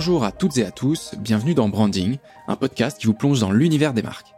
[0.00, 2.16] Bonjour à toutes et à tous, bienvenue dans Branding,
[2.48, 4.34] un podcast qui vous plonge dans l'univers des marques.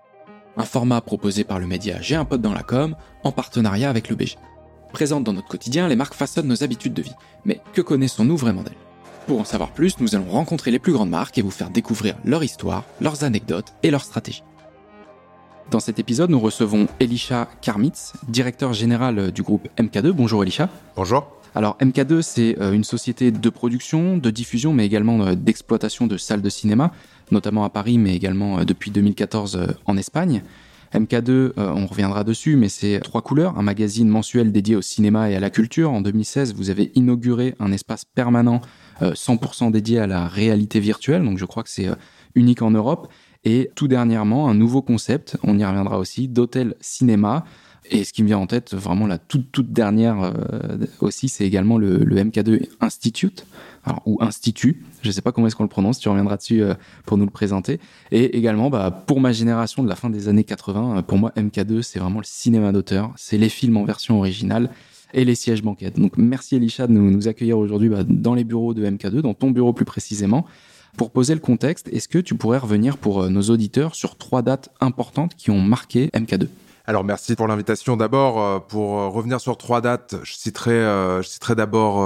[0.56, 4.08] Un format proposé par le média J'ai un pote dans la com, en partenariat avec
[4.08, 4.38] le BG.
[4.93, 7.15] Présentes dans notre quotidien, les marques façonnent nos habitudes de vie.
[7.44, 8.75] Mais que connaissons-nous vraiment d'elles?
[9.29, 12.17] Pour en savoir plus, nous allons rencontrer les plus grandes marques et vous faire découvrir
[12.24, 14.42] leur histoire, leurs anecdotes et leurs stratégies.
[15.71, 20.10] Dans cet épisode, nous recevons Elisha Karmitz, directeur général du groupe MK2.
[20.10, 20.69] Bonjour Elisha.
[20.97, 21.41] Bonjour.
[21.55, 26.16] Alors MK2, c'est euh, une société de production, de diffusion, mais également euh, d'exploitation de
[26.16, 26.93] salles de cinéma,
[27.30, 30.43] notamment à Paris, mais également euh, depuis 2014 en Espagne.
[30.95, 35.37] MK2, on reviendra dessus, mais c'est Trois Couleurs, un magazine mensuel dédié au cinéma et
[35.37, 35.91] à la culture.
[35.91, 38.60] En 2016, vous avez inauguré un espace permanent
[39.01, 41.88] 100% dédié à la réalité virtuelle, donc je crois que c'est
[42.34, 43.10] unique en Europe.
[43.45, 47.46] Et tout dernièrement, un nouveau concept, on y reviendra aussi, d'hôtel cinéma,
[47.91, 50.33] et ce qui me vient en tête, vraiment la toute, toute dernière euh,
[51.01, 53.47] aussi, c'est également le, MK2 Institute,
[54.07, 56.74] ou Institut, je ne sais pas comment est-ce qu'on le prononce, tu reviendras dessus euh,
[57.05, 57.80] pour nous le présenter.
[58.13, 61.33] Et également, bah, pour ma génération de la fin des années 80, euh, pour moi,
[61.37, 64.70] MK2, c'est vraiment le cinéma d'auteur, c'est les films en version originale
[65.14, 65.98] et les sièges banquettes.
[65.98, 69.50] Donc merci Elisha de nous, accueillir aujourd'hui bah, dans les bureaux de MK2, dans ton
[69.50, 70.46] bureau plus précisément.
[70.96, 74.70] Pour poser le contexte, est-ce que tu pourrais revenir pour nos auditeurs sur trois dates
[74.80, 76.48] importantes qui ont marqué MK2
[76.84, 77.97] alors merci pour l'invitation.
[77.97, 82.02] D'abord, euh, pour euh, revenir sur trois dates, je citerai, euh, je citerai d'abord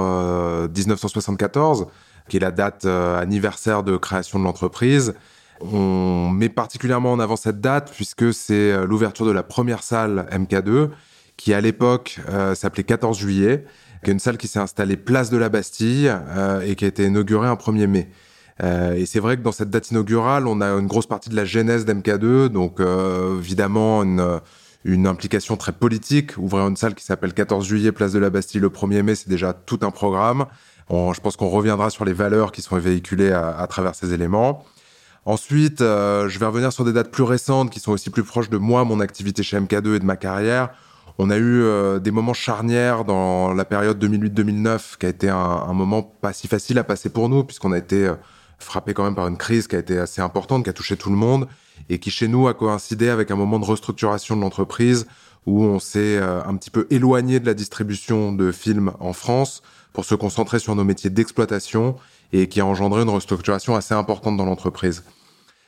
[0.69, 1.87] 1974,
[2.29, 5.15] qui est la date anniversaire de création de l'entreprise.
[5.61, 10.89] On met particulièrement en avant cette date puisque c'est l'ouverture de la première salle MK2,
[11.35, 12.19] qui à l'époque
[12.53, 13.65] s'appelait 14 juillet,
[14.03, 16.13] qui est une salle qui s'est installée place de la Bastille
[16.63, 18.09] et qui a été inaugurée un 1er mai.
[18.95, 21.45] et c'est vrai que dans cette date inaugurale, on a une grosse partie de la
[21.45, 22.79] genèse d'MK2, donc
[23.39, 24.39] évidemment une
[24.83, 26.37] une implication très politique.
[26.37, 29.29] Ouvrir une salle qui s'appelle 14 juillet, place de la Bastille le 1er mai, c'est
[29.29, 30.45] déjà tout un programme.
[30.89, 34.65] je pense qu'on reviendra sur les valeurs qui sont véhiculées à, travers ces éléments.
[35.27, 38.49] Ensuite, euh, je vais revenir sur des dates plus récentes qui sont aussi plus proches
[38.49, 40.69] de moi, mon activité chez MK2 et de ma carrière.
[41.17, 45.73] On a eu euh, des moments charnières dans la période 2008-2009 qui a été un,
[45.73, 48.13] moment pas si facile à passer pour nous puisqu'on a été euh,
[48.59, 51.09] frappé quand même par une crise qui a été assez importante, qui a touché tout
[51.09, 51.47] le monde
[51.89, 55.07] et qui chez nous a coïncidé avec un moment de restructuration de l'entreprise
[55.45, 59.61] où on s'est euh, un petit peu éloigné de la distribution de films en France
[59.93, 61.95] pour se concentrer sur nos métiers d'exploitation
[62.33, 65.03] et qui a engendré une restructuration assez importante dans l'entreprise.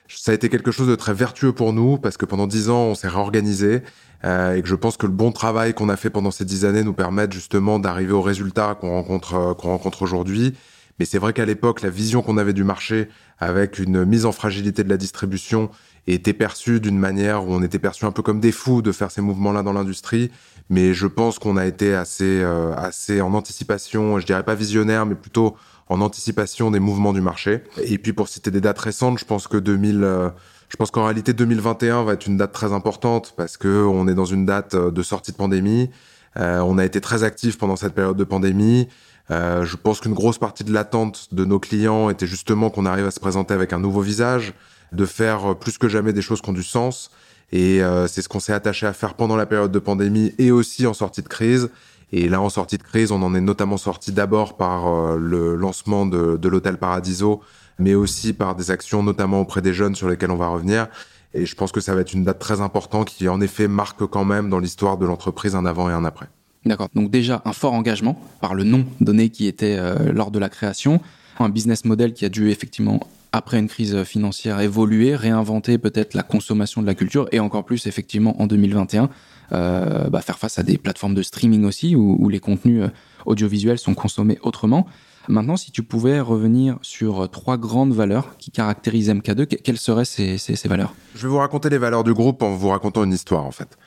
[0.07, 2.85] Ça a été quelque chose de très vertueux pour nous parce que pendant dix ans,
[2.85, 3.83] on s'est réorganisé
[4.25, 6.65] euh, et que je pense que le bon travail qu'on a fait pendant ces dix
[6.65, 10.55] années nous permet justement d'arriver aux résultats qu'on rencontre, euh, qu'on rencontre aujourd'hui.
[10.99, 13.07] Mais c'est vrai qu'à l'époque, la vision qu'on avait du marché
[13.39, 15.69] avec une mise en fragilité de la distribution
[16.07, 19.11] était perçu d'une manière où on était perçu un peu comme des fous de faire
[19.11, 20.31] ces mouvements-là dans l'industrie.
[20.69, 25.05] Mais je pense qu'on a été assez, euh, assez en anticipation, je dirais pas visionnaire,
[25.05, 25.55] mais plutôt
[25.87, 27.63] en anticipation des mouvements du marché.
[27.83, 30.29] Et puis pour citer des dates récentes, je pense que 2000, euh,
[30.69, 34.13] je pense qu'en réalité 2021 va être une date très importante parce que on est
[34.13, 35.89] dans une date euh, de sortie de pandémie.
[36.35, 38.87] on a été très actif pendant cette période de pandémie.
[39.29, 43.11] Je pense qu'une grosse partie de l'attente de nos clients était justement qu'on arrive à
[43.11, 44.53] se présenter avec un nouveau visage,
[44.91, 47.11] de faire plus que jamais des choses qui ont du sens.
[47.51, 50.51] Et euh, c'est ce qu'on s'est attaché à faire pendant la période de pandémie et
[50.51, 51.69] aussi en sortie de crise.
[52.11, 55.55] Et là, en sortie de crise, on en est notamment sorti d'abord par euh, le
[55.55, 57.41] lancement de, de l'hôtel Paradiso,
[57.77, 60.87] mais aussi par des actions, notamment auprès des jeunes, sur lesquelles on va revenir.
[61.33, 64.05] Et je pense que ça va être une date très importante qui, en effet, marque
[64.07, 66.29] quand même dans l'histoire de l'entreprise un avant et un après.
[66.65, 66.89] D'accord.
[66.93, 70.49] Donc déjà un fort engagement par le nom donné qui était euh, lors de la
[70.49, 71.01] création,
[71.39, 72.99] un business model qui a dû effectivement
[73.31, 77.85] après une crise financière, évoluer, réinventer peut-être la consommation de la culture et encore plus
[77.85, 79.09] effectivement en 2021,
[79.51, 82.89] euh, bah, faire face à des plateformes de streaming aussi où, les contenus euh,
[83.25, 84.87] audiovisuels sont consommés autrement.
[85.27, 90.39] Maintenant, si tu pouvais revenir sur trois grandes valeurs qui caractérisent MK2, quelles seraient ces,
[90.65, 90.95] valeurs?
[91.13, 93.77] Je vais vous raconter les valeurs du groupe en vous racontant une histoire en fait.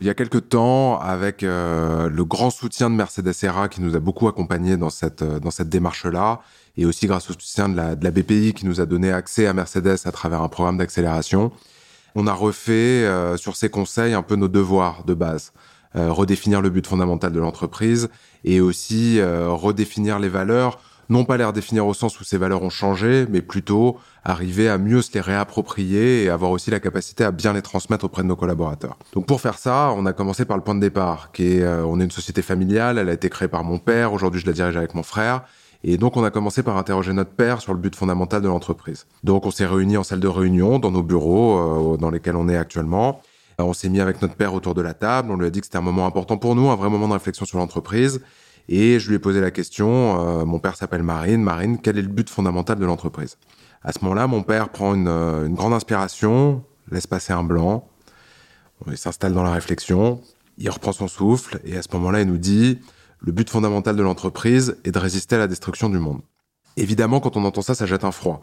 [0.00, 3.94] Il y a quelques temps, avec euh, le grand soutien de Mercedes ERA qui nous
[3.96, 6.40] a beaucoup accompagnés dans cette, dans cette démarche-là,
[6.78, 9.98] et aussi grâce au soutien de la, BPI qui nous a donné accès à Mercedes
[10.06, 11.52] à travers un programme d'accélération.
[12.14, 15.52] On a refait euh, sur ces conseils un peu nos devoirs de base.
[15.96, 18.10] Euh, redéfinir le but fondamental de l'entreprise
[18.44, 20.78] et aussi euh, redéfinir les valeurs,
[21.10, 24.78] non pas les redéfinir au sens où ces valeurs ont changé, mais plutôt arriver à
[24.78, 28.28] mieux se les réapproprier et avoir aussi la capacité à bien les transmettre auprès de
[28.28, 28.96] nos collaborateurs.
[29.12, 32.00] Donc pour faire ça, on a commencé par le point de départ, qui est, on
[32.00, 34.76] est une société familiale, elle a été créée par mon père, aujourd'hui je la dirige
[34.76, 35.42] avec mon frère,
[35.82, 39.06] et donc, on a commencé par interroger notre père sur le but fondamental de l'entreprise.
[39.24, 42.48] Donc, on s'est réunis en salle de réunion, dans nos bureaux, euh, dans lesquels on
[42.48, 43.20] est actuellement.
[43.60, 45.30] Euh, on s'est mis avec notre père autour de la table.
[45.30, 47.14] On lui a dit que c'était un moment important pour nous, un vrai moment de
[47.14, 48.20] réflexion sur l'entreprise.
[48.72, 52.08] Et je lui ai posé la question, mon père s'appelle Marine, Marine, quel est le
[52.08, 53.36] but fondamental de l'entreprise?
[53.82, 57.88] À ce moment-là, mon père prend une, une grande inspiration, laisse passer un blanc,
[58.86, 60.20] il s'installe dans la réflexion,
[60.56, 62.78] il reprend son souffle, et à ce moment-là, il nous dit,
[63.18, 66.20] le but fondamental de l'entreprise est de résister à la destruction du monde.
[66.76, 68.40] Évidemment, quand on entend ça, ça jette un froid.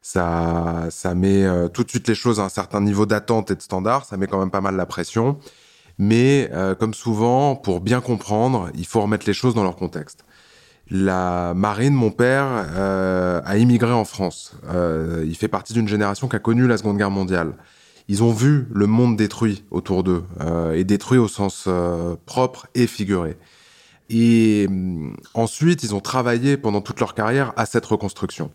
[0.00, 3.56] Ça, ça met euh, tout de suite les choses à un certain niveau d'attente et
[3.56, 4.04] de standard.
[4.04, 5.38] Ça met quand même pas mal la pression.
[5.98, 10.24] Mais euh, comme souvent, pour bien comprendre, il faut remettre les choses dans leur contexte.
[10.90, 12.46] La marine, mon père,
[12.76, 14.56] euh, a immigré en France.
[15.24, 17.54] il fait partie d'une génération qui a connu la Seconde Guerre mondiale.
[18.08, 20.22] Ils ont vu le monde détruit autour d'eux,
[20.74, 21.68] et détruit au sens
[22.24, 23.36] propre et figuré.
[24.10, 28.50] Et hum, ensuite, ils ont travaillé pendant toute leur carrière à cette reconstruction.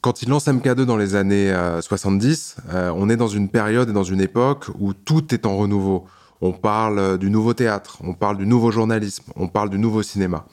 [0.00, 3.88] Quand ils lancent MK2 dans les années 70, euh, euh, on est dans une période
[3.88, 6.06] et dans une époque où tout est en renouveau.
[6.40, 10.02] On parle euh, du nouveau théâtre, on parle du nouveau journalisme, on parle du nouveau
[10.02, 10.46] cinéma.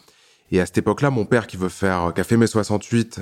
[0.52, 3.20] Et à cette époque-là, mon père qui veut faire, a fait mai 68,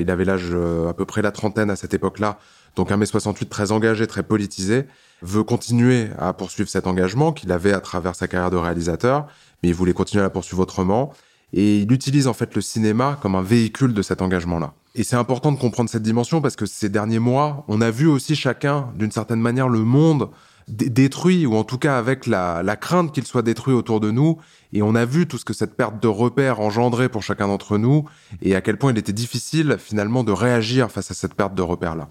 [0.00, 0.52] il avait l'âge
[0.88, 2.40] à peu près la trentaine à cette époque-là,
[2.74, 4.84] donc un mai 68 très engagé, très politisé,
[5.22, 9.28] veut continuer à poursuivre cet engagement qu'il avait à travers sa carrière de réalisateur
[9.64, 11.14] mais il voulait continuer à la poursuivre autrement.
[11.54, 14.74] Et il utilise en fait le cinéma comme un véhicule de cet engagement-là.
[14.94, 18.06] Et c'est important de comprendre cette dimension parce que ces derniers mois, on a vu
[18.06, 20.28] aussi chacun, d'une certaine manière, le monde
[20.68, 24.38] détruit, ou en tout cas avec la, crainte qu'il soit détruit autour de nous.
[24.72, 27.78] Et on a vu tout ce que cette perte de repères engendrait pour chacun d'entre
[27.78, 28.04] nous,
[28.42, 31.62] et à quel point il était difficile finalement de réagir face à cette perte de
[31.62, 32.08] repères-là.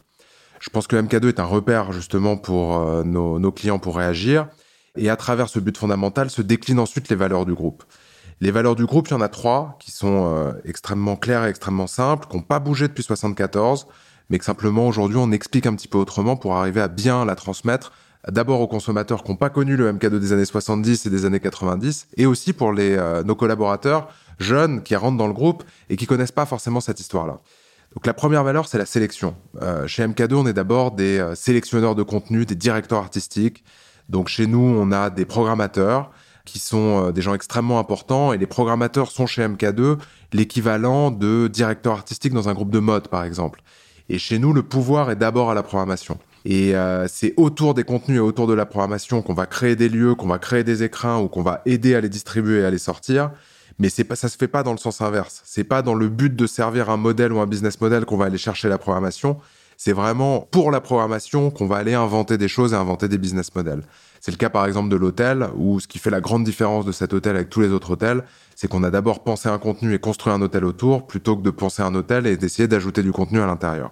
[0.60, 4.48] Je pense que MK2 est un repère justement pour euh, nos, clients pour réagir.
[4.96, 7.84] Et à travers ce but fondamental se déclinent ensuite les valeurs du groupe.
[8.40, 11.50] Les valeurs du groupe, il y en a trois qui sont euh, extrêmement claires et
[11.50, 13.88] extrêmement simples, qui n'ont pas bougé depuis 74,
[14.30, 17.36] mais que simplement aujourd'hui on explique un petit peu autrement pour arriver à bien la
[17.36, 17.92] transmettre
[18.32, 21.40] d'abord aux consommateurs qui n'ont pas connu le MK2 des années 70 et des années
[21.40, 24.08] 90, et aussi pour les, euh, nos collaborateurs
[24.40, 27.40] jeunes qui rentrent dans le groupe et qui connaissent pas forcément cette histoire-là.
[27.94, 29.36] Donc la première valeur, c'est la sélection.
[29.62, 33.64] Euh, chez MK2, on est d'abord des sélectionneurs de contenu, des directeurs artistiques,
[34.10, 36.12] donc chez nous, on a des programmateurs
[36.46, 39.98] qui sont euh, des gens extrêmement importants et les programmateurs sont chez MK2
[40.34, 43.62] l'équivalent de directeur artistique dans un groupe de mode par exemple.
[44.10, 46.18] Et chez nous, le pouvoir est d'abord à la programmation.
[46.46, 49.90] Et euh, c'est autour des contenus et autour de la programmation qu'on va créer des
[49.90, 52.72] lieux, qu'on va créer des écrans ou qu'on va aider à les distribuer et à
[52.72, 53.32] les sortir.
[53.80, 55.42] Mais c'est pas, ça se fait pas dans le sens inverse.
[55.46, 58.26] C'est pas dans le but de servir un modèle ou un business model qu'on va
[58.26, 59.38] aller chercher la programmation.
[59.78, 63.54] C'est vraiment pour la programmation qu'on va aller inventer des choses et inventer des business
[63.56, 63.82] models.
[64.22, 66.92] C'est le cas par exemple de l'hôtel, où ce qui fait la grande différence de
[66.92, 68.24] cet hôtel avec tous les autres hôtels,
[68.56, 71.50] c'est qu'on a d'abord pensé un contenu et construit un hôtel autour, plutôt que de
[71.50, 73.92] penser un hôtel et d'essayer d'ajouter du contenu à l'intérieur.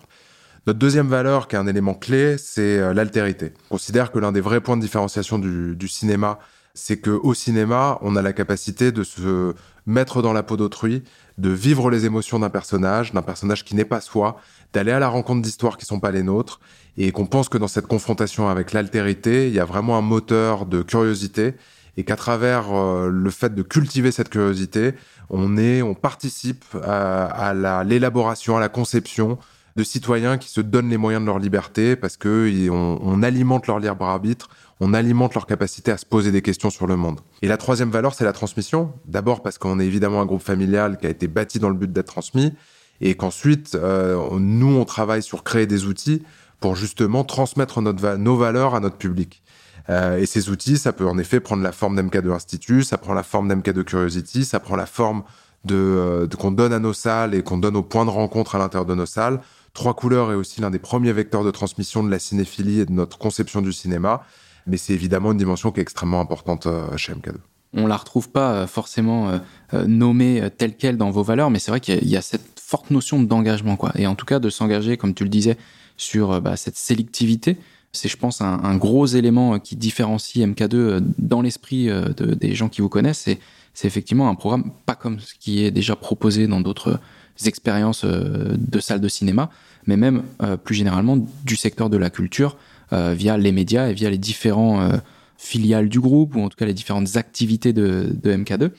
[0.68, 3.52] Notre deuxième valeur, qui est un élément clé, c'est euh, l'altérité.
[3.72, 6.38] On considère que l'un des vrais points de différenciation du, cinéma,
[6.75, 9.56] c'est que au cinéma, on a la capacité de se
[9.88, 11.04] mettre dans la peau d'autrui,
[11.40, 14.40] de vivre les émotions d'un personnage, d'un personnage qui n'est pas soi,
[14.72, 16.60] d'aller à la rencontre d'histoires qui sont pas les nôtres,
[16.96, 20.68] et qu'on pense que dans cette confrontation avec l'altérité, il y a vraiment un moteur
[20.68, 21.56] de curiosité,
[21.98, 24.94] et qu'à travers euh, le fait de cultiver cette curiosité,
[25.31, 29.40] on est, on participe à, l'élaboration, à la conception
[29.75, 33.79] de citoyens qui se donnent les moyens de leur liberté parce que on alimente leur
[33.79, 37.21] libre arbitre, on alimente leur capacité à se poser des questions sur le monde.
[37.41, 38.93] Et la troisième valeur, c'est la transmission.
[39.05, 41.91] D'abord parce qu'on est évidemment un groupe familial qui a été bâti dans le but
[41.91, 42.53] d'être transmis,
[43.00, 46.24] et qu'ensuite, euh, nous, on travaille sur créer des outils
[46.60, 49.41] pour justement transmettre nos valeurs à notre public.
[49.89, 53.13] Euh, et ces outils, ça peut en effet prendre la forme d'MK2 Institut, ça prend
[53.13, 55.24] la forme d'MK2 Curiosity, ça prend la forme
[55.69, 58.60] euh, de qu'on donne à nos salles et qu'on donne aux points de rencontre à
[58.60, 59.41] l'intérieur de nos salles.
[59.74, 62.92] Trois couleurs est aussi l'un des premiers vecteurs de transmission de la cinéphilie et de
[62.92, 64.24] notre conception du cinéma.
[64.68, 67.36] Mais c'est évidemment une dimension qui est extrêmement importante chez MK2
[67.74, 69.40] on la retrouve pas forcément
[69.72, 73.24] nommée telle quelle dans vos valeurs, mais c'est vrai qu'il y, a cette forte notion
[73.24, 73.94] d'engagement, quoi.
[73.96, 75.58] Et en tout cas, de s'engager, comme tu le disais,
[75.98, 77.58] sur euh, bah, cette sélectivité.
[77.94, 82.70] C'est, je pense, un, gros élément euh, qui différencie MK2 euh, dans l'esprit des gens
[82.70, 83.20] qui vous connaissent.
[83.20, 83.40] C'est,
[83.74, 87.00] c'est effectivement un programme pas comme ce qui est déjà proposé dans d'autres
[87.45, 89.50] expériences de salles de cinéma,
[89.85, 90.23] mais même
[90.63, 92.57] plus généralement du secteur de la culture
[92.91, 94.91] via les médias et via les différents
[95.38, 98.71] filiales du groupe ou en tout cas les différentes activités de, de MK2.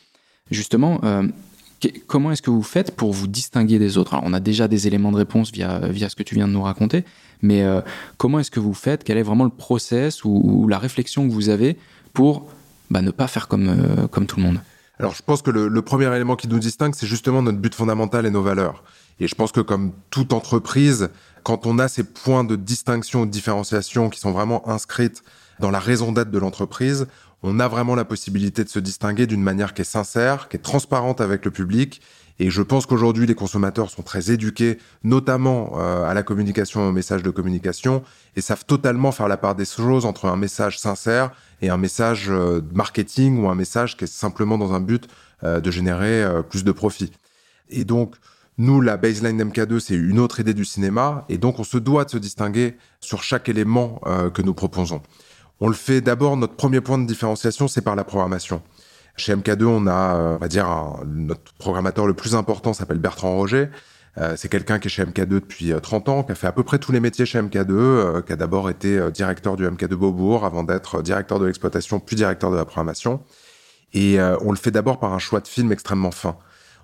[0.50, 1.00] Justement,
[2.06, 4.18] comment est-ce que vous faites pour vous distinguer des autres?
[4.22, 6.62] On a déjà des éléments de réponse via, via ce que tu viens de nous
[6.62, 7.04] raconter,
[7.40, 7.80] mais euh,
[8.16, 9.04] comment est-ce que vous faites?
[9.04, 11.76] Quel est vraiment le process ou, la réflexion que vous avez
[12.12, 12.48] pour
[12.90, 14.60] bah, ne pas faire comme, euh, comme tout le monde?
[15.02, 18.24] Alors, je pense que le, premier élément qui nous distingue, c'est justement notre but fondamental
[18.24, 18.84] et nos valeurs.
[19.18, 21.08] Et je pense que comme toute entreprise,
[21.42, 25.24] quand on a ces points de distinction de différenciation qui sont vraiment inscrites
[25.58, 27.08] dans la raison d'être de l'entreprise,
[27.42, 30.60] on a vraiment la possibilité de se distinguer d'une manière qui est sincère, qui est
[30.60, 32.00] transparente avec le public.
[32.38, 36.88] Et je pense qu'aujourd'hui, les consommateurs sont très éduqués, notamment euh, à la communication et
[36.88, 38.02] au message de communication,
[38.36, 42.30] et savent totalement faire la part des choses entre un message sincère et un message
[42.30, 45.06] euh, marketing ou un message qui est simplement dans un but
[45.44, 47.12] euh, de générer plus de profit.
[47.68, 48.16] Et donc,
[48.58, 52.04] nous, la baseline d'MK2, c'est une autre idée du cinéma, et donc on se doit
[52.04, 54.00] de se distinguer sur chaque élément
[54.34, 55.00] que nous proposons.
[55.58, 58.62] On le fait d'abord, notre premier point de différenciation, c'est par la programmation.
[59.16, 60.66] Chez MK2, on a, euh, on va dire,
[61.06, 63.68] notre programmateur le plus important s'appelle Bertrand Roger.
[64.18, 66.52] Euh, c'est quelqu'un qui est chez MK2 depuis 30 euh, ans, qui a fait à
[66.52, 70.44] peu près tous les métiers chez MK2, qui a d'abord été directeur du MK2 Beaubourg
[70.44, 73.22] avant d'être directeur de l'exploitation, puis directeur de la programmation.
[73.94, 76.36] Et on le fait d'abord par un choix de film extrêmement fin.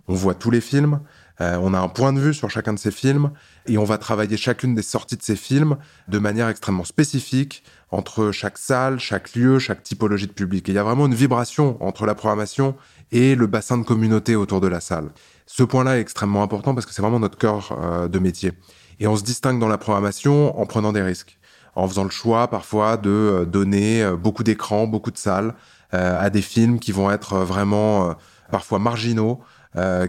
[0.08, 1.00] On voit tous les films,
[1.40, 3.30] on a un point de vue sur chacun de ces films,
[3.66, 8.32] et on va travailler chacune des sorties de ces films de manière extrêmement spécifique, entre
[8.32, 10.68] chaque salle, chaque lieu, chaque typologie de public.
[10.68, 12.74] il y a vraiment une vibration entre la programmation
[13.12, 15.10] et le bassin de communauté autour de la salle.
[15.46, 18.52] Ce point-là est extrêmement important parce que c'est vraiment notre cœur euh, de métier.
[19.00, 21.38] Et on se distingue dans la programmation en prenant des risques,
[21.74, 25.54] en faisant le choix parfois de euh, donner euh, beaucoup d'écrans, beaucoup de salles
[25.90, 28.14] à des films qui vont être vraiment
[28.50, 29.40] parfois marginaux,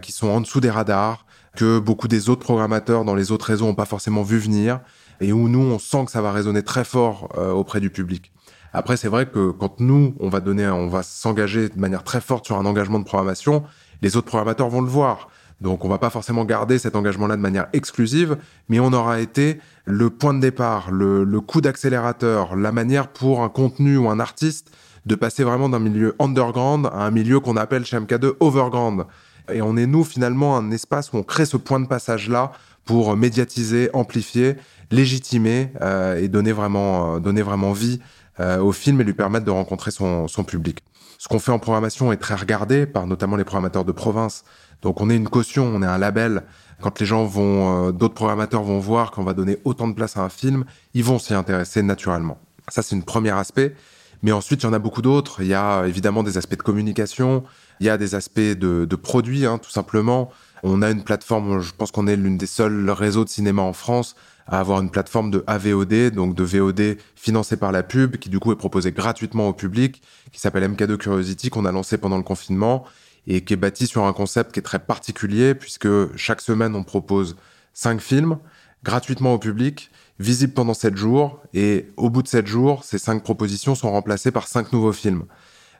[0.02, 3.66] qui sont en dessous des radars, que beaucoup des autres programmateurs dans les autres réseaux
[3.66, 4.82] n'ont pas forcément vu venir
[5.22, 8.32] et où nous, on sent que ça va résonner très fort euh, auprès du public.
[8.74, 12.22] Après, c'est vrai que quand nous, on va donner, on va s'engager de manière très
[12.22, 13.64] forte sur un engagement de programmation,
[14.02, 15.30] les autres programmateurs vont le voir.
[15.60, 18.38] Donc, on va pas forcément garder cet engagement-là de manière exclusive,
[18.70, 23.44] mais on aura été le point de départ, le, le coup d'accélérateur, la manière pour
[23.44, 24.72] un contenu ou un artiste
[25.06, 29.06] de passer vraiment d'un milieu underground à un milieu qu'on appelle chez MK2 overground.
[29.52, 32.52] Et on est, nous, finalement, un espace où on crée ce point de passage-là
[32.90, 34.56] pour médiatiser, amplifier
[34.90, 38.00] légitimer euh, et donner vraiment, euh, donner vraiment vie
[38.40, 40.80] euh, au film et lui permettre de rencontrer son, public.
[41.20, 44.44] Ce qu'on fait en programmation est très regardé par notamment les programmateurs de province.
[44.82, 46.42] Donc on est une caution, on est un label.
[46.82, 50.22] Quand les gens vont, d'autres programmateurs vont voir qu'on va donner autant de place à
[50.22, 50.66] un film,
[50.96, 52.40] ils vont s'y intéresser naturellement.
[52.70, 53.76] Ça c'est une premier aspect.
[54.24, 55.42] Mais ensuite, il y en a beaucoup d'autres.
[55.42, 57.44] Il y a évidemment des aspects de communication,
[57.80, 60.30] il y a des aspects de, de produits, hein, tout simplement.
[60.64, 63.74] On a une plateforme, je pense qu'on est l'une des seuls réseaux de cinéma en
[63.74, 64.16] France
[64.48, 68.40] à avoir une plateforme de AVOD, donc de VOD financée par la pub, qui du
[68.40, 70.02] coup est proposée gratuitement au public,
[70.32, 72.84] qui s'appelle MK2 Curiosity, qu'on a lancé pendant le confinement,
[73.28, 76.84] et qui est bâti sur un concept qui est très particulier, puisque chaque semaine on
[76.84, 77.36] propose
[77.74, 78.40] cinq films
[78.84, 83.24] gratuitement au public, visibles pendant sept jours, et au bout de sept jours, ces cinq
[83.24, 85.26] propositions sont remplacées par cinq nouveaux films.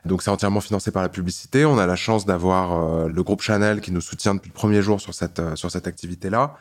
[0.06, 1.64] Donc c'est entièrement financé par la publicité.
[1.64, 4.82] On a la chance d'avoir euh, le groupe Chanel qui nous soutient depuis le premier
[4.82, 6.54] jour sur cette, euh, sur cette activité-là.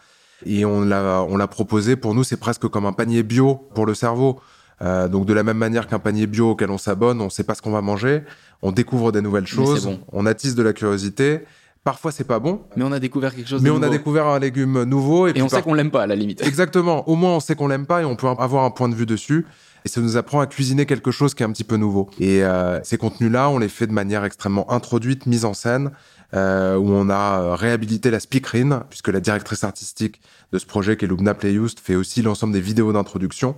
[0.46, 3.86] Et on l'a, on l'a proposé, pour nous, c'est presque comme un panier bio pour
[3.86, 4.40] le cerveau.
[4.82, 7.44] Euh, donc de la même manière qu'un panier bio auquel on s'abonne, on ne sait
[7.44, 8.24] pas ce qu'on va manger,
[8.62, 11.42] on découvre des nouvelles choses, on attise de la curiosité.
[11.84, 13.62] Parfois c'est pas bon, mais on a découvert quelque chose.
[13.62, 16.08] Mais de on a découvert un légume nouveau et, on sait qu'on l'aime pas à
[16.08, 16.46] la limite.
[16.46, 17.08] Exactement.
[17.10, 19.06] Au moins on sait qu'on l'aime pas et on peut avoir un point de vue
[19.06, 19.46] dessus.
[19.86, 22.10] Et ça nous apprend à cuisiner quelque chose qui est un petit peu nouveau.
[22.20, 25.92] Et euh, ces contenus-là, on les fait de manière extrêmement introduite, mise en scène.
[26.36, 30.22] Euh, où on a euh, réhabilité la speakerine, puisque la directrice artistique
[30.54, 33.56] de ce projet, qui est Lubna Playust, fait aussi l'ensemble des vidéos d'introduction.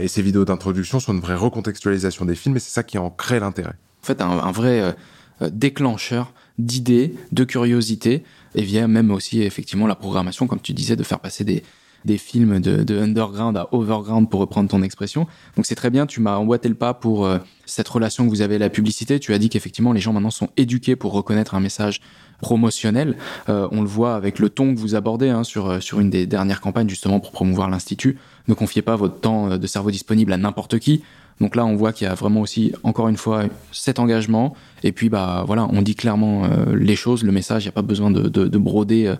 [0.00, 3.10] Et ces vidéos d'introduction sont une vraie recontextualisation des films, et c'est ça qui en
[3.10, 3.74] crée l'intérêt.
[4.04, 4.94] En fait, un, un vrai
[5.40, 8.22] déclencheur d'idées, de curiosité,
[8.54, 11.64] et vient même aussi effectivement la programmation, comme tu disais, de faire passer des,
[12.04, 15.26] des films de, underground à overground pour reprendre ton expression.
[15.56, 18.42] Donc c'est très bien, tu m'as emboîté le pas pour euh, cette relation que vous
[18.42, 19.18] avez la publicité.
[19.18, 22.00] Tu as dit qu'effectivement les gens maintenant sont éduqués pour reconnaître un message
[22.40, 23.16] promotionnel.
[23.48, 26.10] Euh, on le voit avec le ton que vous abordez hein, sur, euh, sur une
[26.10, 28.18] des dernières campagnes justement pour promouvoir l'Institut.
[28.48, 31.02] Ne confiez pas votre temps de cerveau disponible à n'importe qui.
[31.40, 34.54] Donc là, on voit qu'il y a vraiment aussi, encore une fois, cet engagement.
[34.82, 37.64] Et puis, bah voilà, on dit clairement les choses, le message.
[37.64, 39.14] Il n'y a pas besoin de broder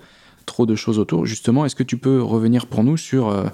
[0.46, 1.26] trop de choses autour.
[1.26, 3.44] Justement, est-ce que tu peux revenir pour nous sur euh,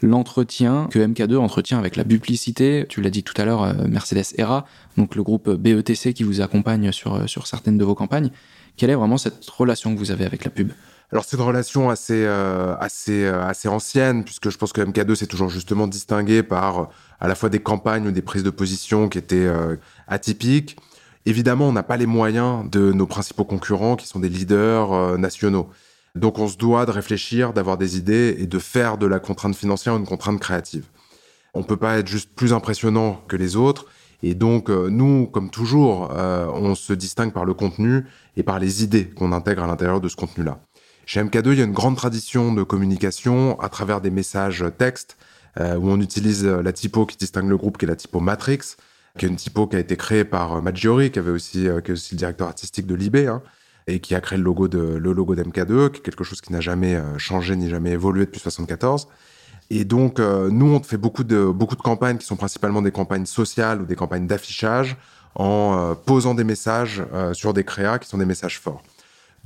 [0.00, 2.86] l'entretien que MK2 entretient avec la publicité?
[2.88, 4.64] Tu l'as dit tout à l'heure, euh, Mercedes ERA,
[4.96, 8.30] donc le groupe BETC qui vous accompagne sur, euh, sur certaines de vos campagnes.
[8.76, 10.70] Quelle est vraiment cette relation que vous avez avec la pub?
[11.12, 15.48] Alors c'est une relation assez assez assez ancienne puisque je pense que MK2 s'est toujours
[15.48, 19.48] justement distingué par à la fois des campagnes ou des prises de position qui étaient
[20.08, 20.76] atypiques.
[21.24, 25.70] Évidemment, on n'a pas les moyens de nos principaux concurrents qui sont des leaders nationaux.
[26.16, 29.54] Donc on se doit de réfléchir, d'avoir des idées et de faire de la contrainte
[29.54, 30.86] financière une contrainte créative.
[31.52, 33.86] On peut pas être juste plus impressionnant que les autres.
[34.22, 38.06] Et donc, euh, nous, comme toujours, euh, on se distingue par le contenu
[38.36, 40.58] et par les idées qu'on intègre à l'intérieur de ce contenu-là.
[41.04, 45.18] Chez MK2, il y a une grande tradition de communication à travers des messages textes,
[45.60, 48.76] euh, où on utilise la typo qui distingue le groupe, qui est la typo Matrix.
[49.18, 51.90] qui est une typo qui a été créée par Maggiori, qui avait aussi, qui est
[51.90, 53.40] aussi le directeur artistique de Libé, hein,
[53.86, 56.52] et qui a créé le logo de le logo d'MK2, qui est quelque chose qui
[56.52, 59.08] n'a jamais changé ni jamais évolué depuis 74.
[59.70, 63.26] Et donc, nous, on fait beaucoup de, beaucoup de campagnes qui sont principalement des campagnes
[63.26, 64.96] sociales ou des campagnes d'affichage
[65.34, 68.82] en posant des messages sur des créas qui sont des messages forts.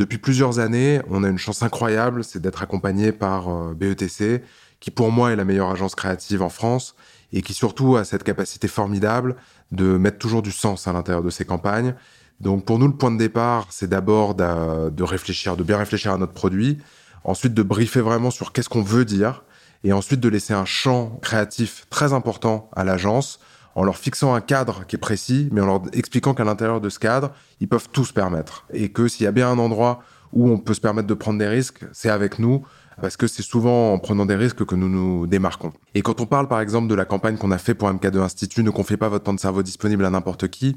[0.01, 4.43] Depuis plusieurs années, on a une chance incroyable, c'est d'être accompagné par euh, BETC,
[4.81, 6.95] qui pour moi est la meilleure agence créative en France
[7.35, 9.37] et qui surtout a cette capacité formidable
[9.73, 11.95] de mettre toujours du sens à l'intérieur de ses campagnes.
[12.41, 16.19] Donc pour nous, le point de départ, c'est d'abord de réfléchir, de bien réfléchir à
[16.19, 16.79] notre produit,
[17.25, 19.45] ensuite de briefer vraiment sur qu'est-ce qu'on veut dire,
[19.85, 23.41] et ensuite de laisser un champ créatif très important à l'agence
[23.75, 26.89] en leur fixant un cadre qui est précis, mais en leur expliquant qu'à l'intérieur de
[26.89, 27.31] ce cadre,
[27.61, 28.67] ils peuvent tout se permettre.
[28.73, 31.39] Et que s'il y a bien un endroit où on peut se permettre de prendre
[31.39, 32.65] des risques, c'est avec nous,
[33.01, 35.73] parce que c'est souvent en prenant des risques que nous nous démarquons.
[35.95, 38.63] Et quand on parle par exemple de la campagne qu'on a fait pour MK2 Institut,
[38.63, 40.77] ne confiez pas votre temps de cerveau disponible à n'importe qui,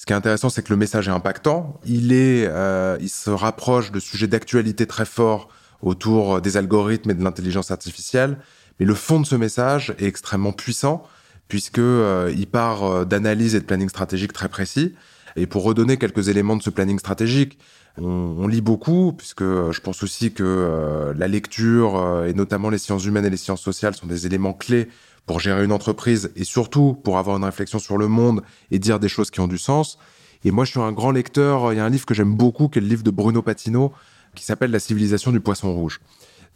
[0.00, 1.78] ce qui est intéressant, c'est que le message est impactant.
[1.84, 5.50] Il est, euh, il se rapproche de sujets d'actualité très forts
[5.82, 8.38] autour des algorithmes et de l'intelligence artificielle.
[8.78, 11.06] Mais le fond de ce message est extrêmement puissant
[11.50, 14.94] puisque euh, il part euh, d'analyse et de planning stratégique très précis.
[15.36, 17.58] Et pour redonner quelques éléments de ce planning stratégique,
[17.98, 23.04] on, lit beaucoup, puisque euh, je pense aussi que la lecture, et notamment les sciences
[23.04, 24.88] humaines et les sciences sociales, sont des éléments clés
[25.26, 28.98] pour gérer une entreprise et surtout pour avoir une réflexion sur le monde et dire
[28.98, 29.98] des choses qui ont du sens.
[30.44, 31.72] Et moi, je suis un grand lecteur.
[31.72, 33.92] Il y a un livre que j'aime beaucoup, qui est le livre de Bruno Patino,
[34.34, 36.00] qui s'appelle La civilisation du poisson rouge.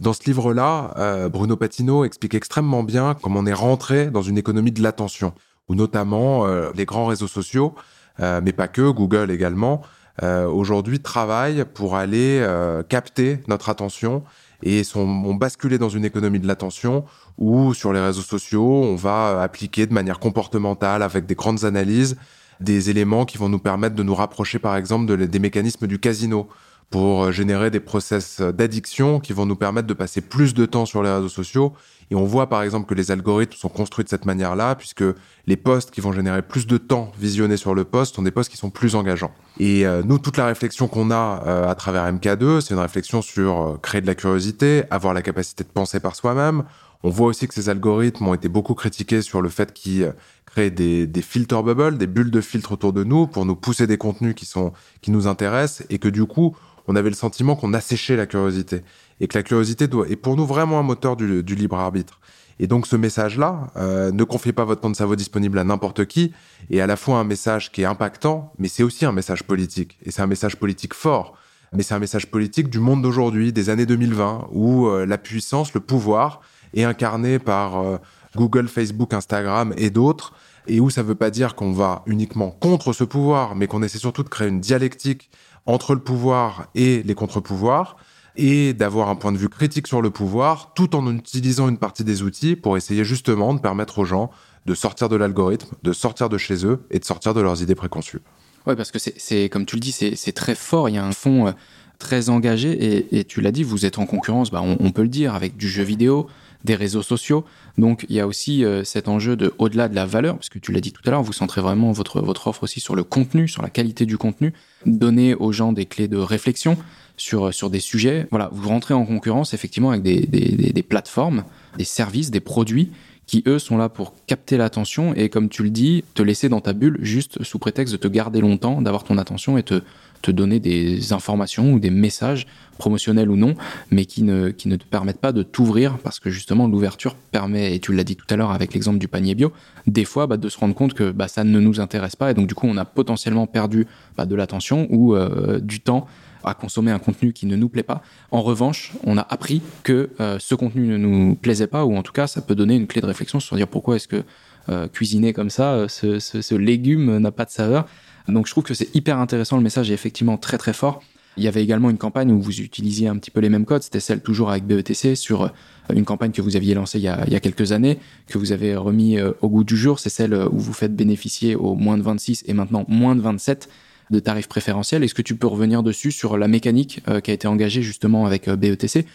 [0.00, 4.38] Dans ce livre-là, euh, Bruno Patino explique extrêmement bien comment on est rentré dans une
[4.38, 5.34] économie de l'attention,
[5.68, 7.74] où notamment euh, les grands réseaux sociaux,
[8.20, 9.82] euh, mais pas que, Google également,
[10.22, 12.46] aujourd'hui travaillent pour aller
[12.88, 14.22] capter notre attention
[14.62, 17.04] et sont, ont basculé dans une économie de l'attention
[17.38, 22.16] où sur les réseaux sociaux, on va appliquer de manière comportementale, avec des grandes analyses,
[22.60, 25.98] des éléments qui vont nous permettre de nous rapprocher par exemple de, des mécanismes du
[25.98, 26.48] casino
[26.90, 30.86] pour euh, générer des process d'addiction qui vont nous permettre de passer plus de temps
[30.86, 31.72] sur les réseaux sociaux.
[32.10, 35.02] Et on voit par exemple que les algorithmes sont construits de cette manière-là, puisque
[35.46, 38.50] les posts qui vont générer plus de temps visionnés sur le post sont des posts
[38.50, 39.32] qui sont plus engageants.
[39.58, 43.22] Et euh, nous, toute la réflexion qu'on a euh, à travers MK2, c'est une réflexion
[43.22, 46.64] sur créer de la curiosité, avoir la capacité de penser par soi-même.
[47.06, 50.14] On voit aussi que ces algorithmes ont été beaucoup critiqués sur le fait qu'ils
[50.46, 53.86] créent des, des filter bubbles, des bulles de filtre autour de nous pour nous pousser
[53.86, 56.56] des contenus qui sont qui nous intéressent et que du coup
[56.88, 58.80] on avait le sentiment qu'on asséchait la curiosité
[59.20, 62.20] et que la curiosité doit, est pour nous vraiment un moteur du, libre arbitre.
[62.58, 66.06] Et donc ce message-là, euh, ne confiez pas votre temps de cerveau disponible à n'importe
[66.06, 66.32] qui,
[66.70, 69.98] est à la fois un message qui est impactant, mais c'est aussi un message politique.
[70.04, 71.36] Et c'est un message politique fort,
[71.74, 75.74] mais c'est un message politique du monde d'aujourd'hui, des années 2020, où euh, la puissance,
[75.74, 76.40] le pouvoir
[76.74, 77.98] est incarné par euh,
[78.36, 80.32] Google, Facebook, Instagram et d'autres,
[80.66, 83.82] et où ça ne veut pas dire qu'on va uniquement contre ce pouvoir, mais qu'on
[83.82, 85.30] essaie surtout de créer une dialectique
[85.66, 87.96] entre le pouvoir et les contre-pouvoirs
[88.36, 92.04] et d'avoir un point de vue critique sur le pouvoir tout en utilisant une partie
[92.04, 94.30] des outils pour essayer justement de permettre aux gens
[94.66, 97.74] de sortir de l'algorithme, de sortir de chez eux et de sortir de leurs idées
[97.74, 98.20] préconçues.
[98.66, 101.12] Oui, parce que c'est, comme tu le dis, c'est très fort, il y a un
[101.12, 101.52] fond euh,
[101.98, 105.34] très engagé et, tu l'as dit, vous êtes en concurrence, bah, on, peut le dire,
[105.34, 106.28] avec du jeu vidéo,
[106.64, 107.44] des réseaux sociaux.
[107.78, 110.58] Donc il y a aussi euh, cet enjeu de au-delà de la valeur, parce que
[110.58, 113.04] tu l'as dit tout à l'heure, vous centrez vraiment votre, votre offre aussi sur le
[113.04, 114.52] contenu, sur la qualité du contenu,
[114.86, 116.76] donner aux gens des clés de réflexion
[117.16, 118.26] sur, sur des sujets.
[118.30, 121.44] Voilà, vous rentrez en concurrence effectivement avec des, des, des plateformes,
[121.78, 122.90] des services, des produits
[123.26, 126.60] qui eux sont là pour capter l'attention et comme tu le dis, te laisser dans
[126.60, 129.82] ta bulle juste sous prétexte de te garder longtemps, d'avoir ton attention et te,
[130.24, 132.46] te donner des informations ou des messages
[132.78, 133.54] promotionnels ou non,
[133.90, 137.92] mais qui ne, te permettent pas de t'ouvrir parce que justement l'ouverture permet, et tu
[137.92, 139.52] l'as dit tout à l'heure avec l'exemple du panier bio,
[139.86, 142.34] des fois bah, de se rendre compte que bah, ça ne nous intéresse pas et
[142.34, 146.06] donc du coup on a potentiellement perdu bah, de l'attention ou euh, du temps
[146.44, 148.02] à consommer un contenu qui ne nous plaît pas.
[148.30, 152.02] En revanche, on a appris que euh, ce contenu ne nous plaisait pas, ou en
[152.02, 154.24] tout cas, ça peut donner une clé de réflexion sur dire pourquoi est-ce que
[154.70, 157.86] euh, cuisiner comme ça, ce, ce, légume n'a pas de saveur.
[158.28, 161.02] Donc je trouve que c'est hyper intéressant, le message est effectivement très très fort.
[161.36, 163.82] Il y avait également une campagne où vous utilisiez un petit peu les mêmes codes,
[163.82, 165.48] c'était celle toujours avec BETC sur euh,
[165.92, 168.38] une campagne que vous aviez lancée il y a, il y a quelques années, que
[168.38, 171.74] vous avez remis euh, au goût du jour, c'est celle où vous faites bénéficier aux
[171.74, 173.68] moins de 26 et maintenant moins de 27
[174.14, 175.04] de tarifs préférentiels.
[175.04, 178.26] Est-ce que tu peux revenir dessus sur la mécanique euh, qui a été engagée justement
[178.26, 179.06] avec BETC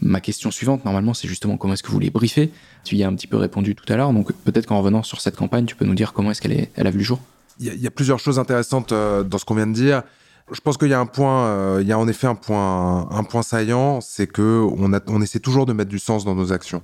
[0.00, 2.50] Ma question suivante, normalement, c'est justement comment est-ce que vous les briefez?
[2.84, 5.22] Tu y as un petit peu répondu tout à l'heure, donc peut-être qu'en revenant sur
[5.22, 7.18] cette campagne, tu peux nous dire comment est-ce qu'elle elle a vu le jour?
[7.58, 10.02] Il y, a plusieurs choses intéressantes euh, dans ce qu'on vient de dire.
[10.52, 13.08] Je pense qu'il y a un point, euh, il y a en effet un point,
[13.10, 16.34] un point saillant, c'est que on, a, on essaie toujours de mettre du sens dans
[16.34, 16.82] nos actions.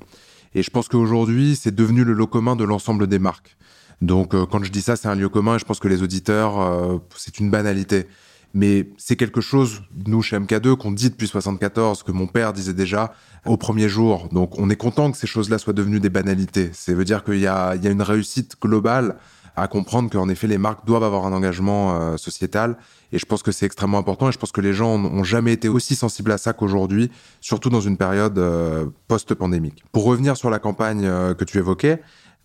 [0.55, 3.57] Et je pense qu'aujourd'hui, c'est devenu le lot commun de l'ensemble des marques.
[4.03, 7.01] Donc quand je dis ça, c'est un lieu commun et je pense que les auditeurs,
[7.17, 8.07] c'est une banalité.
[8.55, 12.75] Mais c'est quelque chose, nous, chez MK2, qu'on dit depuis 74, que mon père disait
[12.75, 13.15] déjà
[13.47, 14.29] au premier jour.
[14.31, 16.71] Donc, on est content que ces choses-là soient devenues des banalités.
[16.75, 19.17] Ça veut dire qu'il y y a une réussite globale
[19.57, 22.77] à comprendre qu'en effet, les marques doivent avoir un engagement euh, sociétal.
[23.13, 24.29] Et je pense que c'est extrêmement important.
[24.29, 27.11] Et je pense que les gens n'ont jamais été aussi sensibles à ça qu'aujourd'hui,
[27.41, 29.85] surtout dans une période euh, post-pandémique.
[29.93, 32.01] Pour revenir sur la campagne euh, que tu évoquais,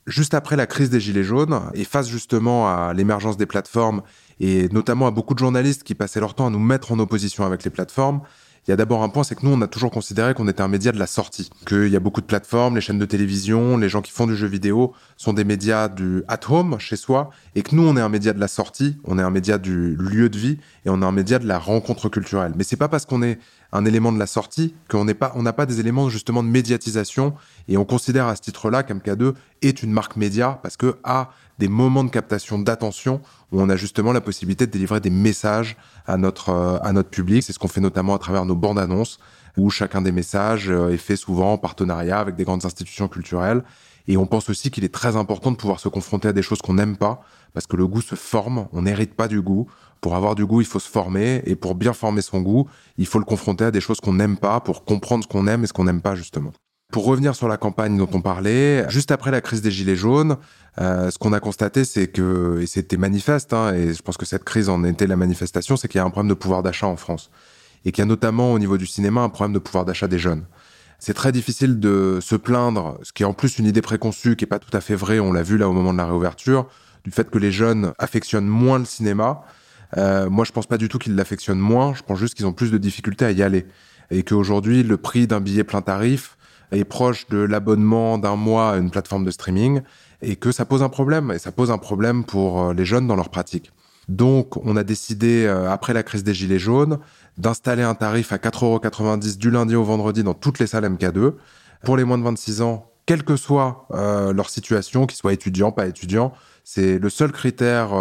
[0.08, 4.02] juste après la crise des Gilets jaunes, et face justement à l'émergence des plateformes
[4.40, 7.46] et notamment à beaucoup de journalistes qui passaient leur temps à nous mettre en opposition
[7.46, 8.22] avec les plateformes.
[8.68, 10.62] Il y a d'abord un point, c'est que nous, on a toujours considéré qu'on était
[10.62, 13.78] un média de la sortie, qu'il y a beaucoup de plateformes, les chaînes de télévision,
[13.78, 17.30] les gens qui font du jeu vidéo sont des médias du at home, chez soi,
[17.56, 19.96] et que nous, on est un média de la sortie, on est un média du
[19.96, 22.52] lieu de vie, et on est un média de la rencontre culturelle.
[22.58, 23.40] Mais c'est pas parce qu'on est
[23.72, 27.36] un élément de la sortie qu'on n'a pas des éléments justement de médiatisation,
[27.70, 31.68] et on considère à ce titre-là qu'MK2 est une marque média, parce que a des
[31.68, 36.18] moments de captation d'attention où on a justement la possibilité de délivrer des messages à
[36.18, 37.44] notre, euh, à notre public.
[37.44, 39.20] C'est ce qu'on fait notamment à travers nos bandes annonces,
[39.58, 43.64] où chacun des messages euh, est fait souvent en partenariat avec des grandes institutions culturelles.
[44.08, 46.62] Et on pense aussi qu'il est très important de pouvoir se confronter à des choses
[46.62, 47.22] qu'on n'aime pas,
[47.54, 49.68] parce que le goût se forme, on n'hérite pas du goût.
[50.00, 53.08] Pour avoir du goût, il faut se former, et pour bien former son goût, il
[53.08, 55.68] faut le confronter à des choses qu'on n'aime pas, pour comprendre ce qu'on aime et
[55.68, 56.54] ce qu'on n'aime pas, justement.
[56.92, 60.38] Pour revenir sur la campagne dont on parlait, juste après la crise des Gilets jaunes,
[60.80, 64.26] euh, ce qu'on a constaté, c'est que, et c'était manifeste, hein, et je pense que
[64.26, 66.88] cette crise en était la manifestation, c'est qu'il y a un problème de pouvoir d'achat
[66.88, 67.30] en France.
[67.84, 70.18] Et qu'il y a notamment au niveau du cinéma un problème de pouvoir d'achat des
[70.18, 70.46] jeunes.
[70.98, 74.46] C'est très difficile de se plaindre, ce qui est en plus une idée préconçue, qui
[74.46, 76.70] est pas tout à fait vraie, on l'a vu là au moment de la réouverture,
[77.04, 79.44] du fait que les jeunes affectionnent moins le cinéma.
[79.98, 82.54] Euh, moi, je pense pas du tout qu'ils l'affectionnent moins, je pense juste qu'ils ont
[82.54, 83.66] plus de difficultés à y aller.
[84.10, 86.37] Et qu'aujourd'hui, le prix d'un billet plein tarif,
[86.72, 89.82] est proche de l'abonnement d'un mois à une plateforme de streaming
[90.22, 93.08] et que ça pose un problème et ça pose un problème pour euh, les jeunes
[93.08, 93.72] dans leur pratique.
[94.10, 97.00] Donc, on a décidé, euh, après la crise des Gilets jaunes,
[97.38, 101.34] d'installer un tarif à 4,90€ du lundi au vendredi dans toutes les salles MK2
[101.84, 105.72] pour les moins de 26 ans, quelle que soit euh, leur situation, qu'ils soient étudiants,
[105.72, 106.34] pas étudiants.
[106.64, 107.92] C'est le seul critère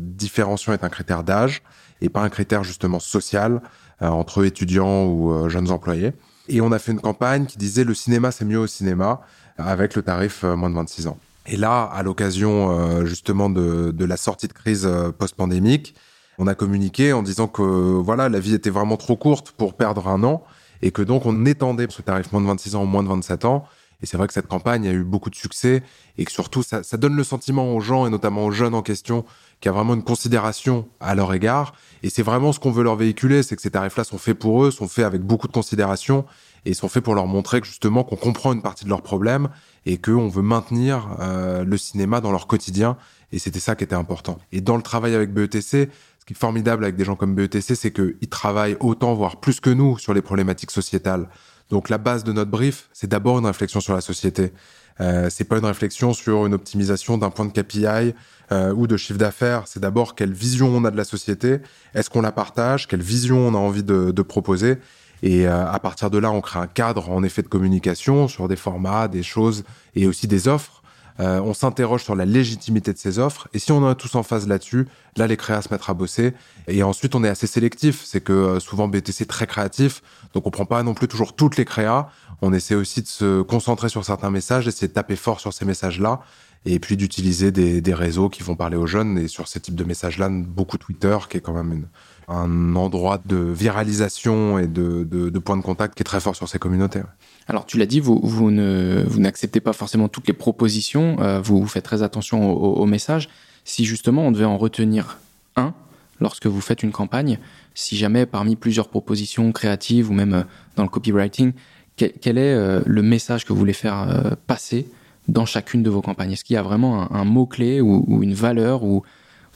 [0.00, 1.62] différenciant est un critère d'âge
[2.00, 3.60] et pas un critère justement social
[4.00, 6.14] entre étudiants ou jeunes employés.
[6.48, 9.20] Et on a fait une campagne qui disait le cinéma, c'est mieux au cinéma,
[9.56, 11.18] avec le tarif euh, moins de 26 ans.
[11.46, 15.94] Et là, à l'occasion euh, justement de, de, la sortie de crise euh, post-pandémique,
[16.38, 20.08] on a communiqué en disant que voilà, la vie était vraiment trop courte pour perdre
[20.08, 20.42] un an
[20.82, 23.44] et que donc on étendait ce tarif moins de 26 ans au moins de 27
[23.44, 23.64] ans.
[24.02, 25.82] Et c'est vrai que cette campagne a eu beaucoup de succès
[26.18, 28.82] et que surtout ça, ça donne le sentiment aux gens et notamment aux jeunes en
[28.82, 29.24] question
[29.64, 31.72] qu'il a vraiment une considération à leur égard.
[32.02, 34.62] Et c'est vraiment ce qu'on veut leur véhiculer, c'est que ces tarifs-là sont faits pour
[34.62, 36.26] eux, sont faits avec beaucoup de considération
[36.66, 39.48] et sont faits pour leur montrer que justement qu'on comprend une partie de leurs problèmes
[39.86, 42.98] et qu'on veut maintenir euh, le cinéma dans leur quotidien.
[43.32, 44.38] Et c'était ça qui était important.
[44.52, 47.74] Et dans le travail avec BETC, ce qui est formidable avec des gens comme BETC,
[47.74, 51.30] c'est qu'ils travaillent autant, voire plus que nous, sur les problématiques sociétales.
[51.70, 54.52] Donc la base de notre brief, c'est d'abord une réflexion sur la société.
[55.00, 58.14] Euh, c'est pas une réflexion sur une optimisation d'un point de KPI
[58.54, 59.64] euh, ou de chiffre d'affaires.
[59.66, 61.58] C'est d'abord quelle vision on a de la société,
[61.94, 64.76] est-ce qu'on la partage, quelle vision on a envie de, proposer.
[65.24, 68.46] Et euh, à partir de là, on crée un cadre en effet de communication sur
[68.46, 69.64] des formats, des choses
[69.96, 70.82] et aussi des offres.
[71.20, 73.48] Euh, on s'interroge sur la légitimité de ces offres.
[73.54, 74.86] Et si on est tous en phase là-dessus,
[75.16, 76.32] là, les créas se mettent à bosser.
[76.68, 78.04] Et ensuite, on est assez sélectif.
[78.04, 80.02] C'est que souvent, BTC est très créatif.
[80.32, 82.08] Donc, on prend pas non plus toujours toutes les créas.
[82.40, 85.64] On essaie aussi de se concentrer sur certains messages, d'essayer de taper fort sur ces
[85.64, 86.20] messages-là.
[86.66, 89.18] Et puis d'utiliser des, des réseaux qui vont parler aux jeunes.
[89.18, 91.86] Et sur ces types de messages-là, beaucoup Twitter, qui est quand même
[92.28, 96.34] un endroit de viralisation et de, de, de point de contact qui est très fort
[96.36, 97.02] sur ces communautés.
[97.48, 101.40] Alors tu l'as dit, vous, vous ne vous n'acceptez pas forcément toutes les propositions, euh,
[101.40, 103.28] vous, faites très attention aux, messages.
[103.64, 105.18] Si justement on devait en retenir
[105.56, 105.74] un
[106.20, 107.38] lorsque vous faites une campagne,
[107.74, 110.42] si jamais parmi plusieurs propositions créatives ou même euh,
[110.76, 111.52] dans le copywriting,
[111.96, 114.88] quel, est euh, le message que vous voulez faire passer
[115.28, 118.34] dans chacune de vos campagnes Est-ce qu'il y a vraiment un, mot clé ou, une
[118.34, 119.02] valeur ou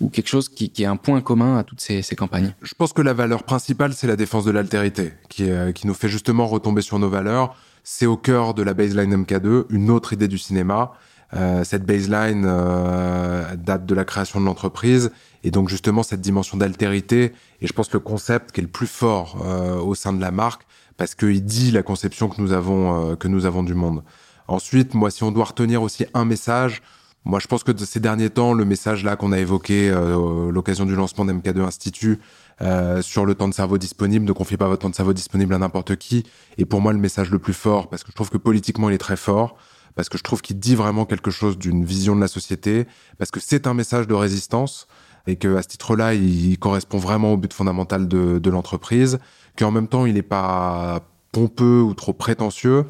[0.00, 2.54] ou quelque chose qui, est un point commun à toutes ces, campagnes?
[2.62, 5.94] Je pense que la valeur principale, c'est la défense de l'altérité, qui, euh, qui nous
[5.94, 7.57] fait justement retomber sur nos valeurs.
[7.85, 10.92] C'est au cœur de la baseline MK2, une autre idée du cinéma.
[11.35, 15.11] Euh, cette baseline euh, date de la création de l'entreprise
[15.44, 18.87] et donc justement cette dimension d'altérité et je pense le concept qui est le plus
[18.87, 19.37] fort
[19.85, 20.62] au sein de la marque
[20.96, 24.02] parce qu'il dit la conception que nous avons que nous avons du monde.
[24.48, 26.82] Ensuite, moi, si on doit retenir aussi un message,
[27.24, 30.50] moi, je pense que de ces derniers temps, le message là qu'on a évoqué euh,
[30.50, 32.18] l'occasion du lancement d'MK2 Institut
[32.62, 35.52] euh, sur le temps de cerveau disponible, ne confiez pas votre temps de cerveau disponible
[35.52, 36.24] à n'importe qui,
[36.56, 38.94] est pour moi le message le plus fort parce que je trouve que politiquement il
[38.94, 39.56] est très fort
[39.94, 42.87] parce que je trouve qu'il dit vraiment quelque chose d'une vision de la société,
[43.18, 44.87] parce que c'est un message de résistance
[45.26, 49.18] et que à ce titre-là, il correspond vraiment au but fondamental de, de l'entreprise,
[49.58, 51.00] qu'en même temps, il n'est pas
[51.32, 52.84] pompeux ou trop prétentieux,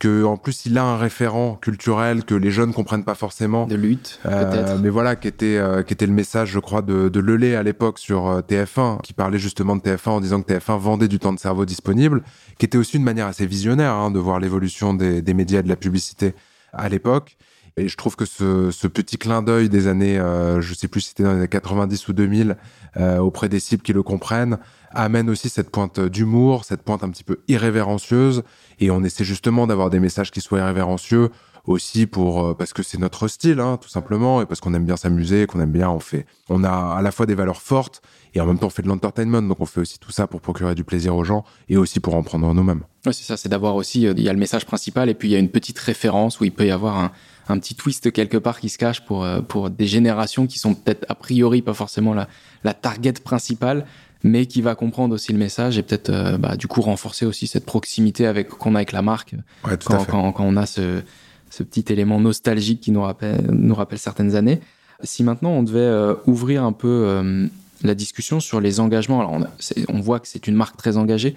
[0.00, 3.76] que en plus il a un référent culturel que les jeunes comprennent pas forcément de
[3.76, 7.08] lutte euh, peut-être mais voilà qui était euh, qui était le message je crois de,
[7.08, 10.52] de Lelay à l'époque sur euh, TF1 qui parlait justement de TF1 en disant que
[10.52, 12.22] TF1 vendait du temps de cerveau disponible
[12.58, 15.62] qui était aussi une manière assez visionnaire hein, de voir l'évolution des, des médias et
[15.62, 16.34] de la publicité
[16.72, 17.36] à l'époque
[17.76, 21.00] et je trouve que ce, ce petit clin d'œil des années, euh, je sais plus
[21.00, 22.56] si c'était dans les années 90 ou 2000,
[22.96, 24.58] euh, auprès des cibles qui le comprennent,
[24.92, 28.42] amène aussi cette pointe d'humour, cette pointe un petit peu irrévérencieuse.
[28.80, 31.30] Et on essaie justement d'avoir des messages qui soient irrévérencieux
[31.66, 34.84] aussi pour euh, parce que c'est notre style, hein, tout simplement, et parce qu'on aime
[34.84, 38.02] bien s'amuser, qu'on aime bien, on fait, on a à la fois des valeurs fortes
[38.34, 40.40] et en même temps on fait de l'entertainment, donc on fait aussi tout ça pour
[40.40, 42.82] procurer du plaisir aux gens et aussi pour en prendre nous-mêmes.
[43.06, 45.32] Ouais, c'est ça, c'est d'avoir aussi, il y a le message principal et puis il
[45.32, 47.12] y a une petite référence où il peut y avoir un,
[47.48, 50.74] un petit twist quelque part qui se cache pour, euh, pour des générations qui sont
[50.74, 52.28] peut-être a priori pas forcément la,
[52.64, 53.84] la target principale,
[54.22, 57.46] mais qui va comprendre aussi le message et peut-être euh, bah, du coup renforcer aussi
[57.46, 61.00] cette proximité avec qu'on a avec la marque ouais, quand, quand, quand, on a ce,
[61.48, 64.60] ce petit élément nostalgique qui nous rappelle, nous rappelle certaines années.
[65.02, 67.46] Si maintenant on devait euh, ouvrir un peu euh,
[67.82, 69.46] la discussion sur les engagements, alors on,
[69.88, 71.34] on voit que c'est une marque très engagée,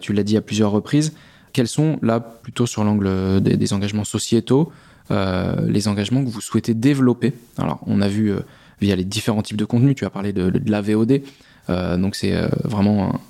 [0.00, 1.12] tu l'as dit à plusieurs reprises,
[1.52, 4.72] quels sont là plutôt sur l'angle des, des, engagements sociétaux,
[5.10, 7.34] les engagements que vous souhaitez développer?
[7.58, 8.32] Alors on a vu
[8.80, 11.20] via les différents types de contenus, tu as parlé de, de la VOD,
[11.68, 13.20] donc c'est vraiment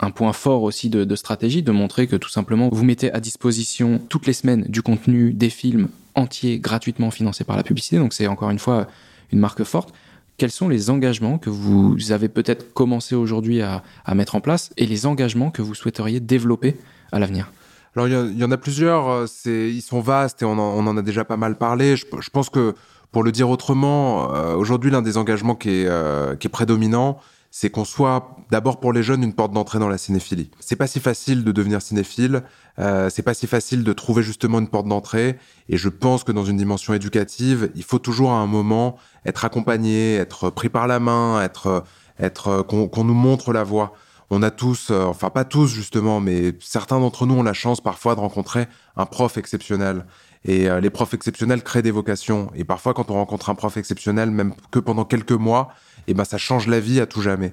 [0.00, 4.00] un, point fort aussi de, stratégie, de montrer que tout simplement vous mettez à disposition
[4.08, 7.98] toutes les semaines du contenu, des films entiers gratuitement financés par la publicité.
[7.98, 8.86] Donc c'est encore une fois
[9.32, 9.92] une marque forte.
[10.36, 14.70] Quels sont les engagements que vous avez peut-être commencé aujourd'hui à, à, mettre en place
[14.76, 16.76] et les engagements que vous souhaiteriez développer
[17.12, 17.50] à l'avenir?
[17.96, 21.36] Alors il y, en a plusieurs, ils sont vastes et on en, a déjà pas
[21.36, 21.96] mal parlé.
[21.96, 22.74] Je, pense que
[23.10, 27.18] pour le dire autrement, euh, aujourd'hui l'un des engagements qui est, euh, qui est prédominant,
[27.50, 30.50] c'est qu'on soit d'abord pour les jeunes une porte d'entrée dans la cinéphilie.
[30.60, 32.42] C'est pas si facile de devenir cinéphile,
[32.78, 36.32] euh, c'est pas si facile de trouver justement une porte d'entrée, et je pense que
[36.32, 40.86] dans une dimension éducative, il faut toujours à un moment être accompagné, être pris par
[40.86, 41.84] la main, être,
[42.18, 43.92] être qu'on qu nous montre la voie.
[44.32, 47.80] On a tous, euh, enfin pas tous justement, mais certains d'entre nous ont la chance
[47.80, 50.06] parfois de rencontrer un prof exceptionnel.
[50.44, 52.48] Et euh, les profs exceptionnels créent des vocations.
[52.54, 55.74] Et parfois, quand on rencontre un prof exceptionnel, même que pendant quelques mois,
[56.06, 57.52] et eh ben ça change la vie à tout jamais.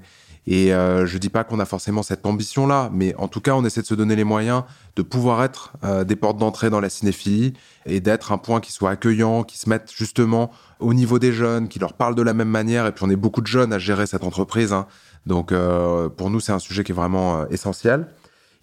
[0.49, 3.65] Et euh, je dis pas qu'on a forcément cette ambition-là, mais en tout cas, on
[3.65, 4.63] essaie de se donner les moyens
[4.95, 7.53] de pouvoir être euh, des portes d'entrée dans la cinéphilie
[7.85, 11.67] et d'être un point qui soit accueillant, qui se mette justement au niveau des jeunes,
[11.67, 12.87] qui leur parle de la même manière.
[12.87, 14.71] Et puis, on est beaucoup de jeunes à gérer cette entreprise.
[14.71, 14.87] Hein.
[15.25, 18.07] Donc, euh, pour nous, c'est un sujet qui est vraiment euh, essentiel.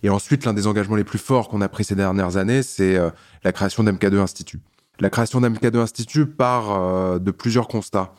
[0.05, 2.95] Et ensuite, l'un des engagements les plus forts qu'on a pris ces dernières années, c'est
[2.97, 3.09] euh,
[3.43, 4.61] la création d'MK2 Institut.
[5.01, 8.13] La création d'MK2 Institut part euh, de plusieurs constats.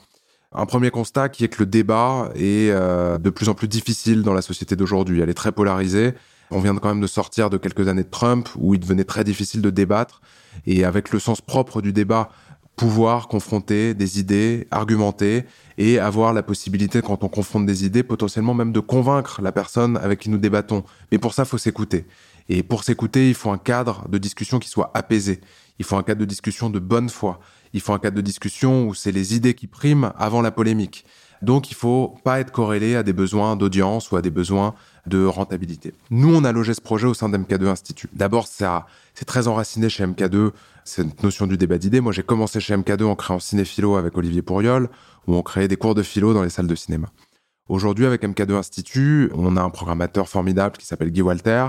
[0.51, 4.23] Un premier constat qui est que le débat est euh, de plus en plus difficile
[4.23, 5.21] dans la société d'aujourd'hui.
[5.21, 6.13] Elle est très polarisée.
[6.51, 9.23] On vient quand même de sortir de quelques années de Trump où il devenait très
[9.23, 10.21] difficile de débattre.
[10.65, 12.29] Et avec le sens propre du débat,
[12.75, 15.45] pouvoir confronter des idées, argumenter
[15.77, 19.97] et avoir la possibilité, quand on confronte des idées, potentiellement même de convaincre la personne
[19.97, 20.83] avec qui nous débattons.
[21.11, 22.05] Mais pour ça, il faut s'écouter.
[22.49, 25.41] Et pour s'écouter, il faut un cadre de discussion qui soit apaisé.
[25.79, 27.39] Il faut un cadre de discussion de bonne foi
[27.75, 31.05] il faut un cadre de discussion où c'est les idées qui priment avant la polémique.
[31.41, 34.73] Donc il faut pas être corrélé à des besoins d'audience ou à des besoins
[35.07, 35.93] de rentabilité.
[36.09, 38.07] Nous, on a logé ce projet au sein d'MK2 Institut.
[38.13, 40.51] D'abord, c'est très enraciné chez MK2,
[40.85, 41.99] cette notion du débat d'idées.
[41.99, 44.89] Moi, j'ai commencé chez MK2 en créant Cinéphilo avec Olivier Pourriol,
[45.27, 47.09] où on créait des cours de philo dans les salles de cinéma.
[47.67, 51.67] Aujourd'hui, avec MK2 Institut, on a un programmateur formidable qui s'appelle Guy Walter,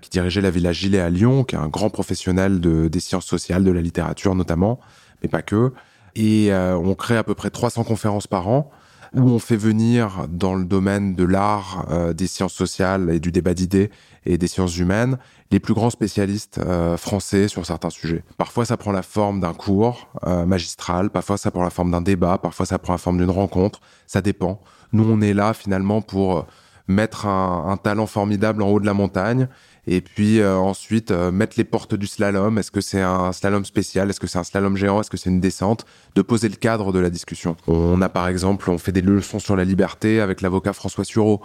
[0.00, 3.26] qui dirigeait la Villa Gilet à Lyon, qui est un grand professionnel de, des sciences
[3.26, 4.78] sociales, de la littérature notamment,
[5.22, 5.72] mais pas que.
[6.14, 8.70] Et euh, on crée à peu près 300 conférences par an
[9.14, 13.32] où on fait venir dans le domaine de l'art, euh, des sciences sociales et du
[13.32, 13.90] débat d'idées
[14.26, 15.16] et des sciences humaines
[15.50, 18.22] les plus grands spécialistes euh, français sur certains sujets.
[18.36, 20.08] Parfois ça prend la forme d'un cours
[20.46, 23.80] magistral, parfois ça prend la forme d'un débat, parfois ça prend la forme d'une rencontre,
[24.06, 24.60] ça dépend.
[24.92, 26.46] Nous on est là finalement pour
[26.86, 29.48] mettre un, un talent formidable en haut de la montagne
[29.86, 32.58] et puis euh, ensuite euh, mettre les portes du slalom.
[32.58, 34.10] Est-ce que c'est un slalom spécial?
[34.10, 35.00] Est-ce que c'est un slalom géant?
[35.00, 35.86] Est-ce que c'est une descente?
[36.14, 37.56] De poser le cadre de la discussion.
[37.66, 41.40] On a par exemple, on fait des leçons sur la liberté avec l'avocat François Sureau.